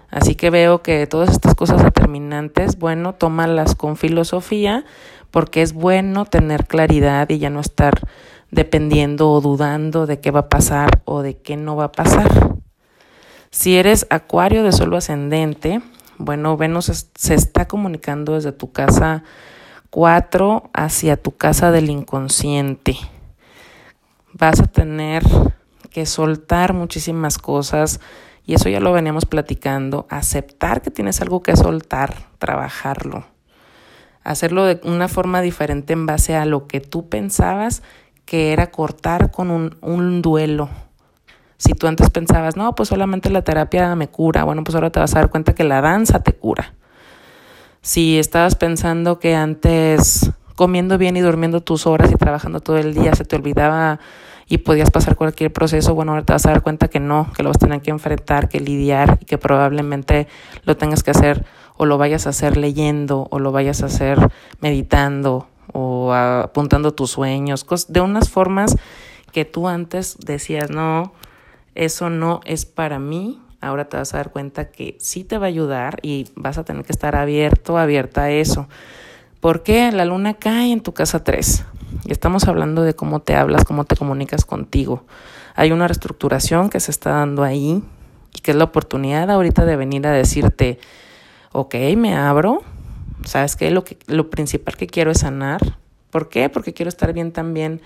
Así 0.09 0.37
que 0.37 0.50
veo 0.50 0.83
que 0.83 1.06
todas 1.09 1.30
estas 1.30 1.54
cosas 1.56 1.83
determinantes, 1.83 2.78
bueno, 2.78 3.14
tómalas 3.14 3.74
con 3.74 3.96
filosofía, 3.96 4.85
porque 5.33 5.62
es 5.62 5.72
bueno 5.72 6.26
tener 6.26 6.66
claridad 6.66 7.28
y 7.28 7.38
ya 7.38 7.50
no 7.50 7.61
estar 7.61 8.00
dependiendo 8.50 9.30
o 9.30 9.40
dudando 9.40 10.06
de 10.06 10.20
qué 10.20 10.30
va 10.30 10.40
a 10.40 10.48
pasar 10.48 11.02
o 11.04 11.22
de 11.22 11.37
qué 11.38 11.56
no 11.56 11.74
va 11.76 11.85
a 11.85 11.92
pasar. 11.92 12.60
Si 13.53 13.77
eres 13.77 14.07
acuario 14.11 14.63
de 14.63 14.71
solo 14.71 14.97
ascendente, 14.97 15.83
bueno, 16.19 16.57
Venus 16.57 17.09
se 17.15 17.35
está 17.35 17.67
comunicando 17.67 18.35
desde 18.35 18.53
tu 18.53 18.71
casa 18.71 19.25
4 19.91 20.71
hacia 20.73 21.17
tu 21.17 21.37
casa 21.37 21.73
del 21.73 21.91
inconsciente. 21.91 22.97
Vas 24.33 24.61
a 24.61 24.69
tener 24.69 25.25
que 25.91 26.07
soltar 26.07 26.75
muchísimas 26.75 27.39
cosas 27.39 28.01
y 28.47 28.55
eso 28.55 28.69
ya 28.69 28.79
lo 28.79 28.93
veníamos 28.93 29.27
platicando, 29.27 30.07
aceptar 30.11 30.81
que 30.81 30.93
tienes 30.93 31.21
algo 31.21 31.43
que 31.43 31.57
soltar, 31.57 32.29
trabajarlo, 32.39 33.27
hacerlo 34.23 34.65
de 34.65 34.81
una 34.85 35.09
forma 35.09 35.41
diferente 35.41 35.93
en 35.93 36.07
base 36.07 36.37
a 36.37 36.45
lo 36.45 36.69
que 36.69 36.81
tú 36.81 37.09
pensabas 37.09 37.83
que 38.27 38.53
era 38.53 38.71
cortar 38.71 39.33
con 39.33 39.51
un, 39.51 39.77
un 39.81 40.23
duelo. 40.23 40.71
Si 41.61 41.75
tú 41.75 41.87
antes 41.87 42.09
pensabas, 42.09 42.57
no, 42.57 42.75
pues 42.75 42.88
solamente 42.88 43.29
la 43.29 43.42
terapia 43.42 43.94
me 43.94 44.09
cura, 44.09 44.44
bueno, 44.44 44.64
pues 44.64 44.75
ahora 44.75 44.88
te 44.88 44.99
vas 44.99 45.14
a 45.14 45.18
dar 45.18 45.29
cuenta 45.29 45.55
que 45.55 45.62
la 45.62 45.83
danza 45.83 46.23
te 46.23 46.33
cura. 46.33 46.73
Si 47.83 48.18
estabas 48.18 48.55
pensando 48.55 49.18
que 49.18 49.35
antes 49.35 50.31
comiendo 50.57 50.96
bien 50.96 51.18
y 51.18 51.20
durmiendo 51.20 51.61
tus 51.61 51.87
horas 51.87 52.11
y 52.11 52.14
trabajando 52.14 52.61
todo 52.61 52.79
el 52.79 52.94
día 52.94 53.14
se 53.14 53.27
te 53.27 53.37
olvidaba 53.37 54.01
y 54.49 54.57
podías 54.57 54.90
pasar 54.90 55.16
cualquier 55.16 55.53
proceso, 55.53 55.94
bueno, 55.94 56.12
ahora 56.12 56.25
te 56.25 56.33
vas 56.33 56.46
a 56.46 56.51
dar 56.53 56.62
cuenta 56.62 56.88
que 56.88 56.99
no, 56.99 57.31
que 57.37 57.42
lo 57.42 57.51
vas 57.51 57.59
a 57.59 57.66
tener 57.66 57.83
que 57.83 57.90
enfrentar, 57.90 58.49
que 58.49 58.59
lidiar 58.59 59.18
y 59.20 59.27
que 59.27 59.37
probablemente 59.37 60.29
lo 60.64 60.79
tengas 60.79 61.03
que 61.03 61.11
hacer 61.11 61.44
o 61.77 61.85
lo 61.85 61.99
vayas 61.99 62.27
a 62.27 62.31
hacer 62.31 62.57
leyendo 62.57 63.29
o 63.31 63.38
lo 63.38 63.53
vayas 63.53 63.83
a 63.83 63.87
hacer 63.87 64.31
meditando 64.62 65.46
o 65.75 66.14
apuntando 66.14 66.94
tus 66.94 67.11
sueños, 67.11 67.66
de 67.88 68.01
unas 68.01 68.31
formas 68.31 68.77
que 69.31 69.44
tú 69.44 69.68
antes 69.68 70.16
decías, 70.25 70.70
no, 70.70 71.12
eso 71.74 72.11
no 72.11 72.40
es 72.44 72.66
para 72.66 72.98
mí, 72.98 73.40
ahora 73.61 73.87
te 73.87 73.96
vas 73.96 74.14
a 74.14 74.18
dar 74.18 74.30
cuenta 74.30 74.70
que 74.70 74.96
sí 75.00 75.24
te 75.24 75.38
va 75.38 75.46
a 75.46 75.48
ayudar 75.48 75.98
y 76.02 76.26
vas 76.35 76.59
a 76.59 76.64
tener 76.64 76.85
que 76.85 76.92
estar 76.92 77.16
abierto, 77.16 77.78
abierta 77.78 78.24
a 78.24 78.30
eso. 78.30 78.68
¿Por 79.40 79.62
qué? 79.62 79.90
La 79.92 80.04
luna 80.04 80.35
cae 80.35 80.72
en 80.72 80.80
tu 80.80 80.92
casa 80.92 81.24
3. 81.24 81.64
Y 82.04 82.12
estamos 82.12 82.46
hablando 82.46 82.83
de 82.83 82.94
cómo 82.94 83.20
te 83.20 83.35
hablas, 83.35 83.64
cómo 83.64 83.85
te 83.85 83.96
comunicas 83.96 84.44
contigo. 84.44 85.04
Hay 85.54 85.72
una 85.72 85.88
reestructuración 85.88 86.70
que 86.70 86.80
se 86.80 86.90
está 86.90 87.11
dando 87.11 87.42
ahí 87.42 87.83
y 88.35 88.40
que 88.40 88.52
es 88.52 88.56
la 88.56 88.64
oportunidad 88.64 89.30
ahorita 89.30 89.64
de 89.64 89.76
venir 89.76 90.06
a 90.06 90.12
decirte, 90.12 90.78
ok, 91.52 91.74
me 91.96 92.14
abro, 92.14 92.62
¿sabes 93.24 93.56
qué? 93.56 93.70
Lo, 93.70 93.85
que, 93.85 93.98
lo 94.06 94.30
principal 94.30 94.76
que 94.76 94.87
quiero 94.87 95.11
es 95.11 95.20
sanar. 95.20 95.61
¿Por 96.11 96.28
qué? 96.28 96.48
Porque 96.48 96.72
quiero 96.72 96.88
estar 96.88 97.12
bien 97.12 97.33
también 97.33 97.80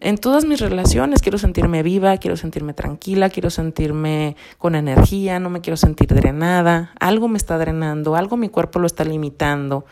en 0.00 0.18
todas 0.18 0.44
mis 0.44 0.60
relaciones. 0.60 1.22
Quiero 1.22 1.38
sentirme 1.38 1.82
viva, 1.82 2.16
quiero 2.18 2.36
sentirme 2.36 2.74
tranquila, 2.74 3.30
quiero 3.30 3.50
sentirme 3.50 4.36
con 4.58 4.74
energía, 4.74 5.38
no 5.40 5.50
me 5.50 5.60
quiero 5.60 5.76
sentir 5.76 6.08
drenada. 6.08 6.92
Algo 7.00 7.28
me 7.28 7.38
está 7.38 7.58
drenando, 7.58 8.16
algo 8.16 8.36
mi 8.36 8.48
cuerpo 8.48 8.78
lo 8.78 8.86
está 8.86 9.04
limitando. 9.04 9.84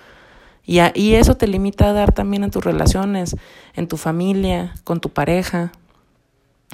Y, 0.65 0.81
y 0.95 1.15
eso 1.15 1.37
te 1.37 1.47
limita 1.47 1.91
a 1.91 1.93
dar 1.93 2.13
también 2.13 2.45
en 2.45 2.51
tus 2.51 2.65
relaciones, 2.65 3.37
en 3.75 3.89
tu 3.89 3.97
familia, 3.97 4.75
con 4.85 5.01
tu 5.01 5.09
pareja. 5.09 5.73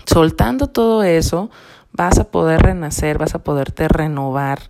Soltando 0.06 0.66
todo 0.68 1.02
eso, 1.02 1.50
vas 1.92 2.18
a 2.18 2.24
poder 2.30 2.60
renacer, 2.60 3.18
vas 3.18 3.34
a 3.34 3.42
poderte 3.42 3.88
renovar. 3.88 4.60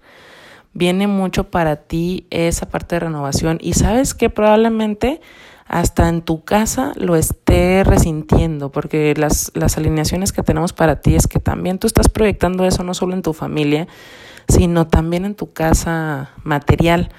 Viene 0.73 1.07
mucho 1.07 1.51
para 1.51 1.77
ti 1.77 2.27
esa 2.31 2.69
parte 2.69 2.97
de 2.97 3.01
renovación 3.01 3.59
y 3.61 3.73
sabes 3.73 4.15
que 4.15 4.31
probablemente 4.31 5.21
hasta 5.69 6.09
en 6.09 6.23
tu 6.23 6.45
casa 6.45 6.93
lo 6.97 7.15
esté 7.15 7.85
resintiendo, 7.85 8.73
porque 8.73 9.15
las, 9.17 9.53
las 9.55 9.77
alineaciones 9.77 10.33
que 10.33 10.43
tenemos 10.43 10.73
para 10.73 11.01
ti 11.01 11.15
es 11.15 11.27
que 11.27 11.39
también 11.39 11.79
tú 11.79 11.87
estás 11.87 12.09
proyectando 12.09 12.65
eso 12.65 12.83
no 12.83 12.95
solo 12.95 13.13
en 13.13 13.23
tu 13.23 13.35
familia, 13.35 13.87
sino 14.49 14.87
también 14.87 15.27
en 15.27 15.35
tu 15.35 15.53
casa 15.53 16.31
material. 16.43 17.11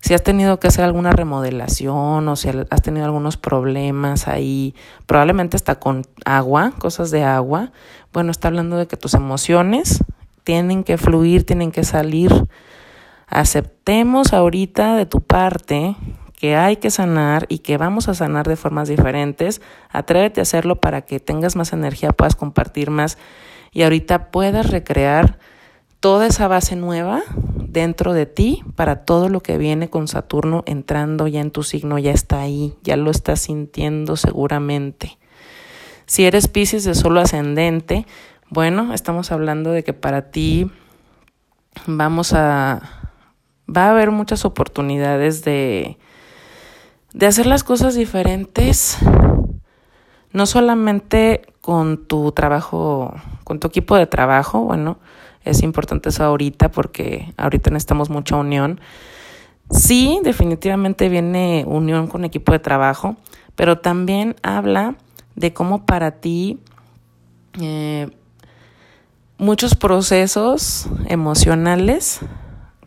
Si 0.00 0.14
has 0.14 0.22
tenido 0.22 0.58
que 0.58 0.68
hacer 0.68 0.82
alguna 0.82 1.12
remodelación 1.12 2.26
o 2.26 2.36
si 2.36 2.48
has 2.48 2.80
tenido 2.80 3.04
algunos 3.04 3.36
problemas 3.36 4.28
ahí, 4.28 4.74
probablemente 5.04 5.58
está 5.58 5.78
con 5.78 6.06
agua, 6.24 6.72
cosas 6.78 7.10
de 7.10 7.22
agua, 7.22 7.70
bueno, 8.14 8.30
está 8.30 8.48
hablando 8.48 8.78
de 8.78 8.86
que 8.86 8.96
tus 8.96 9.12
emociones 9.12 10.02
tienen 10.42 10.84
que 10.84 10.96
fluir, 10.96 11.44
tienen 11.44 11.70
que 11.70 11.84
salir. 11.84 12.32
Aceptemos 13.26 14.32
ahorita 14.32 14.96
de 14.96 15.04
tu 15.04 15.20
parte 15.20 15.96
que 16.40 16.56
hay 16.56 16.76
que 16.76 16.90
sanar 16.90 17.44
y 17.50 17.58
que 17.58 17.76
vamos 17.76 18.08
a 18.08 18.14
sanar 18.14 18.48
de 18.48 18.56
formas 18.56 18.88
diferentes. 18.88 19.60
Atrévete 19.90 20.40
a 20.40 20.42
hacerlo 20.42 20.80
para 20.80 21.02
que 21.02 21.20
tengas 21.20 21.54
más 21.54 21.74
energía, 21.74 22.12
puedas 22.12 22.34
compartir 22.34 22.88
más 22.88 23.18
y 23.72 23.82
ahorita 23.82 24.30
puedas 24.30 24.70
recrear 24.70 25.38
toda 26.00 26.26
esa 26.26 26.48
base 26.48 26.76
nueva 26.76 27.20
dentro 27.68 28.14
de 28.14 28.24
ti 28.24 28.62
para 28.74 29.04
todo 29.04 29.28
lo 29.28 29.42
que 29.42 29.58
viene 29.58 29.90
con 29.90 30.08
Saturno 30.08 30.62
entrando 30.64 31.26
ya 31.26 31.42
en 31.42 31.50
tu 31.50 31.62
signo, 31.62 31.98
ya 31.98 32.12
está 32.12 32.40
ahí, 32.40 32.72
ya 32.82 32.96
lo 32.96 33.10
estás 33.10 33.40
sintiendo 33.40 34.16
seguramente. 34.16 35.18
Si 36.06 36.24
eres 36.24 36.48
Pisces 36.48 36.84
de 36.84 36.94
solo 36.94 37.20
ascendente, 37.20 38.06
bueno, 38.48 38.94
estamos 38.94 39.30
hablando 39.30 39.72
de 39.72 39.84
que 39.84 39.92
para 39.92 40.30
ti 40.30 40.70
vamos 41.86 42.32
a 42.32 42.80
va 43.68 43.88
a 43.88 43.90
haber 43.90 44.10
muchas 44.10 44.46
oportunidades 44.46 45.44
de 45.44 45.98
de 47.12 47.26
hacer 47.26 47.46
las 47.46 47.64
cosas 47.64 47.94
diferentes, 47.94 48.98
no 50.32 50.46
solamente 50.46 51.42
con 51.60 52.06
tu 52.06 52.32
trabajo, 52.32 53.14
con 53.44 53.58
tu 53.60 53.68
equipo 53.68 53.96
de 53.96 54.06
trabajo, 54.06 54.60
bueno, 54.60 54.98
es 55.44 55.62
importante 55.62 56.10
eso 56.10 56.24
ahorita 56.24 56.70
porque 56.70 57.32
ahorita 57.36 57.70
necesitamos 57.70 58.10
mucha 58.10 58.36
unión. 58.36 58.80
Sí, 59.70 60.20
definitivamente 60.22 61.08
viene 61.08 61.64
unión 61.66 62.06
con 62.06 62.24
equipo 62.24 62.52
de 62.52 62.58
trabajo, 62.58 63.16
pero 63.54 63.78
también 63.78 64.36
habla 64.42 64.96
de 65.36 65.52
cómo 65.52 65.86
para 65.86 66.12
ti 66.12 66.60
eh, 67.60 68.08
muchos 69.38 69.74
procesos 69.74 70.88
emocionales 71.06 72.20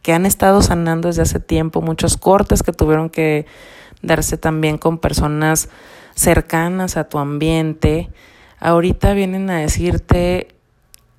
que 0.01 0.13
han 0.13 0.25
estado 0.25 0.61
sanando 0.61 1.07
desde 1.07 1.23
hace 1.23 1.39
tiempo, 1.39 1.81
muchos 1.81 2.17
cortes 2.17 2.61
que 2.61 2.73
tuvieron 2.73 3.09
que 3.09 3.45
darse 4.03 4.37
también 4.37 4.77
con 4.77 4.99
personas 4.99 5.69
cercanas 6.13 6.95
a 6.97 7.05
tu 7.05 7.17
ambiente. 7.17 8.09
Ahorita 8.59 9.13
vienen 9.13 9.49
a 9.49 9.57
decirte, 9.57 10.49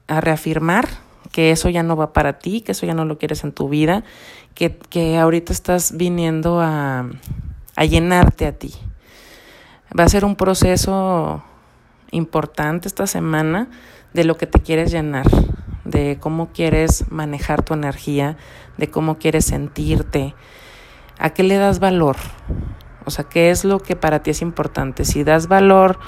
a 0.06 0.20
reafirmar 0.20 0.86
que 1.32 1.50
eso 1.50 1.68
ya 1.68 1.82
no 1.82 1.96
va 1.96 2.12
para 2.12 2.38
ti, 2.38 2.60
que 2.60 2.72
eso 2.72 2.86
ya 2.86 2.94
no 2.94 3.04
lo 3.04 3.18
quieres 3.18 3.42
en 3.42 3.50
tu 3.50 3.68
vida, 3.68 4.04
que, 4.54 4.76
que 4.76 5.18
ahorita 5.18 5.52
estás 5.52 5.96
viniendo 5.96 6.60
a, 6.60 7.10
a 7.74 7.84
llenarte 7.84 8.46
a 8.46 8.52
ti. 8.52 8.72
Va 9.98 10.04
a 10.04 10.08
ser 10.08 10.24
un 10.24 10.36
proceso 10.36 11.42
importante 12.12 12.86
esta 12.86 13.06
semana 13.06 13.68
de 14.12 14.24
lo 14.24 14.36
que 14.36 14.46
te 14.46 14.60
quieres 14.60 14.92
llenar, 14.92 15.26
de 15.84 16.18
cómo 16.20 16.50
quieres 16.52 17.10
manejar 17.10 17.62
tu 17.62 17.74
energía, 17.74 18.36
de 18.76 18.88
cómo 18.90 19.18
quieres 19.18 19.44
sentirte, 19.46 20.34
a 21.18 21.30
qué 21.30 21.42
le 21.42 21.56
das 21.56 21.78
valor. 21.78 22.16
O 23.04 23.10
sea, 23.10 23.24
¿qué 23.24 23.50
es 23.50 23.64
lo 23.64 23.80
que 23.80 23.96
para 23.96 24.22
ti 24.22 24.30
es 24.30 24.42
importante? 24.42 25.04
Si 25.04 25.24
das 25.24 25.48
valor 25.48 25.98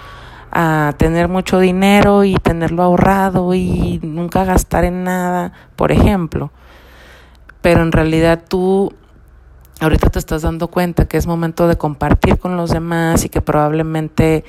a 0.50 0.94
tener 0.96 1.28
mucho 1.28 1.58
dinero 1.58 2.24
y 2.24 2.36
tenerlo 2.36 2.82
ahorrado 2.82 3.52
y 3.54 4.00
nunca 4.02 4.44
gastar 4.44 4.84
en 4.84 5.04
nada, 5.04 5.52
por 5.76 5.92
ejemplo, 5.92 6.50
pero 7.60 7.82
en 7.82 7.92
realidad 7.92 8.44
tú 8.48 8.94
ahorita 9.80 10.08
te 10.08 10.18
estás 10.18 10.42
dando 10.42 10.68
cuenta 10.68 11.06
que 11.06 11.16
es 11.18 11.26
momento 11.26 11.68
de 11.68 11.76
compartir 11.76 12.38
con 12.38 12.56
los 12.56 12.70
demás 12.70 13.24
y 13.24 13.28
que 13.28 13.42
probablemente 13.42 14.44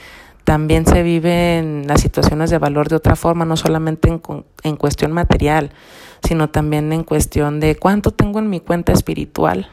también 0.46 0.86
se 0.86 1.04
viven 1.04 1.88
las 1.88 2.00
situaciones 2.00 2.50
de 2.50 2.58
valor 2.58 2.88
de 2.88 2.96
otra 2.96 3.18
forma, 3.18 3.44
no 3.44 3.58
solamente 3.58 4.08
en, 4.08 4.22
en 4.64 4.78
cuestión 4.78 5.12
material, 5.12 5.72
sino 6.24 6.50
también 6.50 6.94
en 6.94 7.04
cuestión 7.04 7.60
de 7.60 7.76
cuánto 7.76 8.12
tengo 8.12 8.40
en 8.40 8.50
mi 8.50 8.62
cuenta 8.62 8.94
espiritual. 8.94 9.70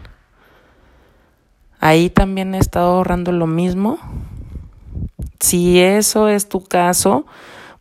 Ahí 1.85 2.09
también 2.09 2.55
he 2.55 2.59
estado 2.59 2.93
ahorrando 2.95 3.31
lo 3.31 3.47
mismo. 3.47 3.99
Si 5.39 5.81
eso 5.81 6.29
es 6.29 6.49
tu 6.49 6.65
caso, 6.65 7.27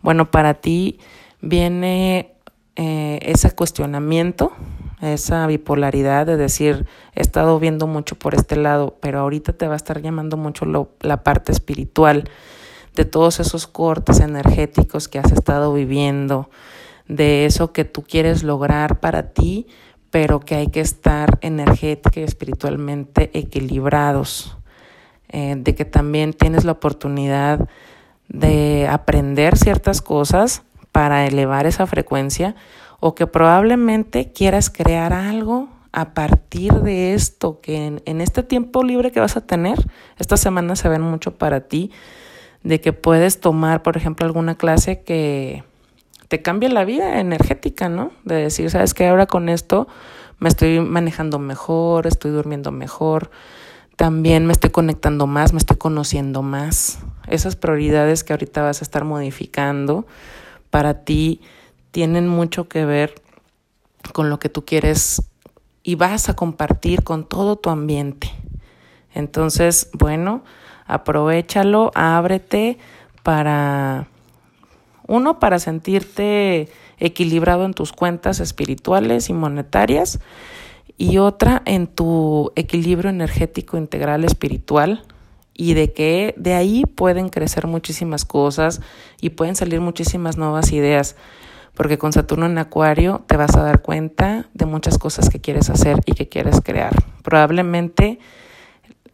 bueno, 0.02 0.30
para 0.30 0.56
ti 0.56 1.00
viene 1.40 2.36
eh, 2.76 3.20
ese 3.22 3.52
cuestionamiento, 3.52 4.52
esa 5.00 5.48
bipolaridad 5.48 6.26
de 6.26 6.36
decir, 6.36 6.86
he 7.16 7.22
estado 7.22 7.58
viendo 7.62 7.88
mucho 7.88 8.18
por 8.18 8.36
este 8.36 8.58
lado, 8.58 8.98
pero 9.00 9.22
ahorita 9.22 9.54
te 9.54 9.68
va 9.68 9.76
a 9.76 9.78
estar 9.78 10.02
llamando 10.02 10.36
mucho 10.36 10.66
la 11.00 11.24
parte 11.24 11.54
espiritual 11.54 12.30
de 12.98 13.06
todos 13.06 13.40
esos 13.40 13.68
cortes 13.68 14.20
energéticos 14.20 15.08
que 15.08 15.20
has 15.20 15.32
estado 15.32 15.72
viviendo, 15.72 16.50
de 17.08 17.46
eso 17.46 17.72
que 17.72 17.86
tú 17.86 18.04
quieres 18.04 18.44
lograr 18.44 19.00
para 19.00 19.32
ti, 19.32 19.66
pero 20.14 20.42
que 20.42 20.54
hay 20.54 20.68
que 20.68 20.80
estar 20.80 21.40
energética 21.42 22.20
y 22.20 22.24
espiritualmente 22.24 23.32
equilibrados, 23.34 24.56
eh, 25.30 25.56
de 25.58 25.74
que 25.74 25.86
también 25.86 26.34
tienes 26.34 26.66
la 26.66 26.74
oportunidad 26.74 27.68
de 28.28 28.88
aprender 28.88 29.58
ciertas 29.58 30.04
cosas 30.04 30.62
para 30.92 31.26
elevar 31.26 31.66
esa 31.66 31.88
frecuencia 31.88 32.56
o 33.00 33.16
que 33.16 33.26
probablemente 33.26 34.32
quieras 34.32 34.70
crear 34.70 35.14
algo 35.14 35.68
a 35.92 36.14
partir 36.14 36.74
de 36.82 37.16
esto, 37.16 37.60
que 37.60 37.88
en, 37.88 38.04
en 38.06 38.22
este 38.22 38.44
tiempo 38.44 38.84
libre 38.84 39.12
que 39.12 39.20
vas 39.20 39.36
a 39.36 39.42
tener, 39.42 39.80
esta 40.20 40.38
semana 40.38 40.76
se 40.76 40.90
ven 40.90 41.02
mucho 41.02 41.40
para 41.40 41.62
ti, 41.62 41.90
de 42.62 42.80
que 42.80 42.94
puedes 42.94 43.40
tomar, 43.40 43.82
por 43.82 43.98
ejemplo, 43.98 44.28
alguna 44.28 44.54
clase 44.54 45.02
que 45.02 45.64
te 46.34 46.42
cambie 46.42 46.68
la 46.68 46.84
vida 46.84 47.20
energética, 47.20 47.90
¿no? 47.90 48.10
De 48.24 48.34
decir, 48.34 48.68
sabes 48.72 48.96
que 48.96 49.06
ahora 49.06 49.28
con 49.28 49.50
esto 49.50 49.88
me 50.40 50.50
estoy 50.50 50.80
manejando 50.80 51.38
mejor, 51.38 52.08
estoy 52.08 52.32
durmiendo 52.32 52.72
mejor, 52.72 53.30
también 53.98 54.48
me 54.48 54.52
estoy 54.52 54.72
conectando 54.72 55.28
más, 55.28 55.54
me 55.54 55.60
estoy 55.60 55.78
conociendo 55.78 56.42
más. 56.42 56.98
Esas 57.28 57.56
prioridades 57.56 58.24
que 58.24 58.34
ahorita 58.34 58.64
vas 58.64 58.82
a 58.82 58.84
estar 58.84 59.06
modificando 59.06 60.08
para 60.72 61.04
ti 61.04 61.40
tienen 61.92 62.28
mucho 62.28 62.68
que 62.68 62.84
ver 62.84 63.14
con 64.12 64.32
lo 64.32 64.40
que 64.40 64.50
tú 64.50 64.66
quieres 64.66 65.22
y 65.84 65.94
vas 65.94 66.30
a 66.30 66.36
compartir 66.36 67.04
con 67.04 67.30
todo 67.30 67.58
tu 67.58 67.70
ambiente. 67.70 68.32
Entonces, 69.14 69.92
bueno, 69.94 70.44
aprovechalo, 70.88 71.92
ábrete 71.94 72.80
para, 73.22 74.08
uno, 75.08 75.40
para 75.40 75.60
sentirte 75.60 76.70
equilibrado 76.98 77.66
en 77.66 77.74
tus 77.74 77.92
cuentas 77.92 78.40
espirituales 78.40 79.30
y 79.30 79.34
monetarias 79.34 80.20
y 80.98 81.18
otra 81.18 81.62
en 81.66 81.88
tu 81.88 82.52
equilibrio 82.56 83.10
energético 83.10 83.78
integral 83.78 84.24
espiritual 84.24 85.04
y 85.54 85.74
de 85.74 85.94
que 85.94 86.34
de 86.38 86.54
ahí 86.54 86.86
pueden 86.86 87.30
crecer 87.30 87.68
muchísimas 87.68 88.26
cosas 88.26 88.82
y 89.22 89.32
pueden 89.32 89.56
salir 89.56 89.82
muchísimas 89.82 90.38
nuevas 90.38 90.72
ideas, 90.72 91.16
porque 91.74 91.98
con 91.98 92.14
Saturno 92.14 92.46
en 92.46 92.58
Acuario 92.58 93.24
te 93.28 93.38
vas 93.38 93.56
a 93.56 93.64
dar 93.64 93.82
cuenta 93.82 94.50
de 94.54 94.66
muchas 94.66 94.98
cosas 94.98 95.30
que 95.30 95.42
quieres 95.42 95.70
hacer 95.70 95.98
y 96.06 96.14
que 96.14 96.30
quieres 96.30 96.62
crear. 96.62 96.94
Probablemente 97.24 98.20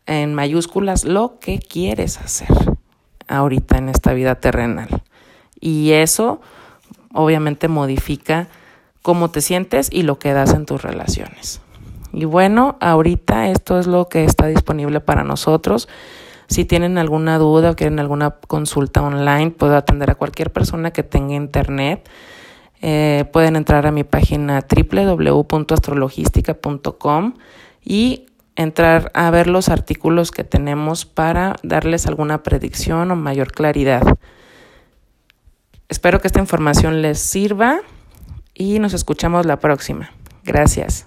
en 0.06 0.34
mayúsculas 0.34 1.06
lo 1.06 1.40
que 1.40 1.60
quieres 1.60 2.20
hacer 2.20 2.48
ahorita 3.28 3.78
en 3.78 3.90
esta 3.90 4.14
vida 4.14 4.36
terrenal. 4.36 5.04
Y 5.60 5.92
eso 5.92 6.40
obviamente 7.14 7.68
modifica 7.68 8.48
cómo 9.02 9.32
te 9.32 9.42
sientes 9.42 9.90
y 9.92 10.04
lo 10.04 10.20
que 10.20 10.32
das 10.34 10.54
en 10.54 10.66
tus 10.66 10.82
relaciones. 10.82 11.62
Y 12.12 12.26
bueno, 12.26 12.76
ahorita 12.80 13.50
esto 13.50 13.78
es 13.80 13.88
lo 13.88 14.10
que 14.10 14.26
está 14.26 14.48
disponible 14.48 15.00
para 15.00 15.24
nosotros. 15.24 15.88
Si 16.48 16.66
tienen 16.66 16.98
alguna 16.98 17.38
duda 17.38 17.70
o 17.72 17.76
quieren 17.76 18.00
alguna 18.00 18.32
consulta 18.32 19.04
online, 19.04 19.52
puedo 19.52 19.78
atender 19.78 20.10
a 20.10 20.16
cualquier 20.16 20.52
persona 20.52 20.90
que 20.92 21.04
tenga 21.04 21.36
internet. 21.36 22.10
Eh, 22.82 23.26
pueden 23.32 23.56
entrar 23.56 23.86
a 23.86 23.92
mi 23.92 24.04
página 24.04 24.66
www.astrologística.com 24.68 27.34
y 27.84 28.26
entrar 28.56 29.12
a 29.14 29.30
ver 29.30 29.46
los 29.48 29.70
artículos 29.70 30.32
que 30.32 30.44
tenemos 30.44 31.06
para 31.06 31.58
darles 31.62 32.08
alguna 32.08 32.42
predicción 32.42 33.12
o 33.12 33.16
mayor 33.16 33.52
claridad. 33.52 34.18
Espero 35.90 36.22
que 36.22 36.28
esta 36.28 36.40
información 36.40 37.02
les 37.02 37.20
sirva 37.20 37.80
y 38.54 38.78
nos 38.78 38.94
escuchamos 38.94 39.48
la 39.48 39.60
próxima. 39.60 40.12
Gracias. 40.44 41.06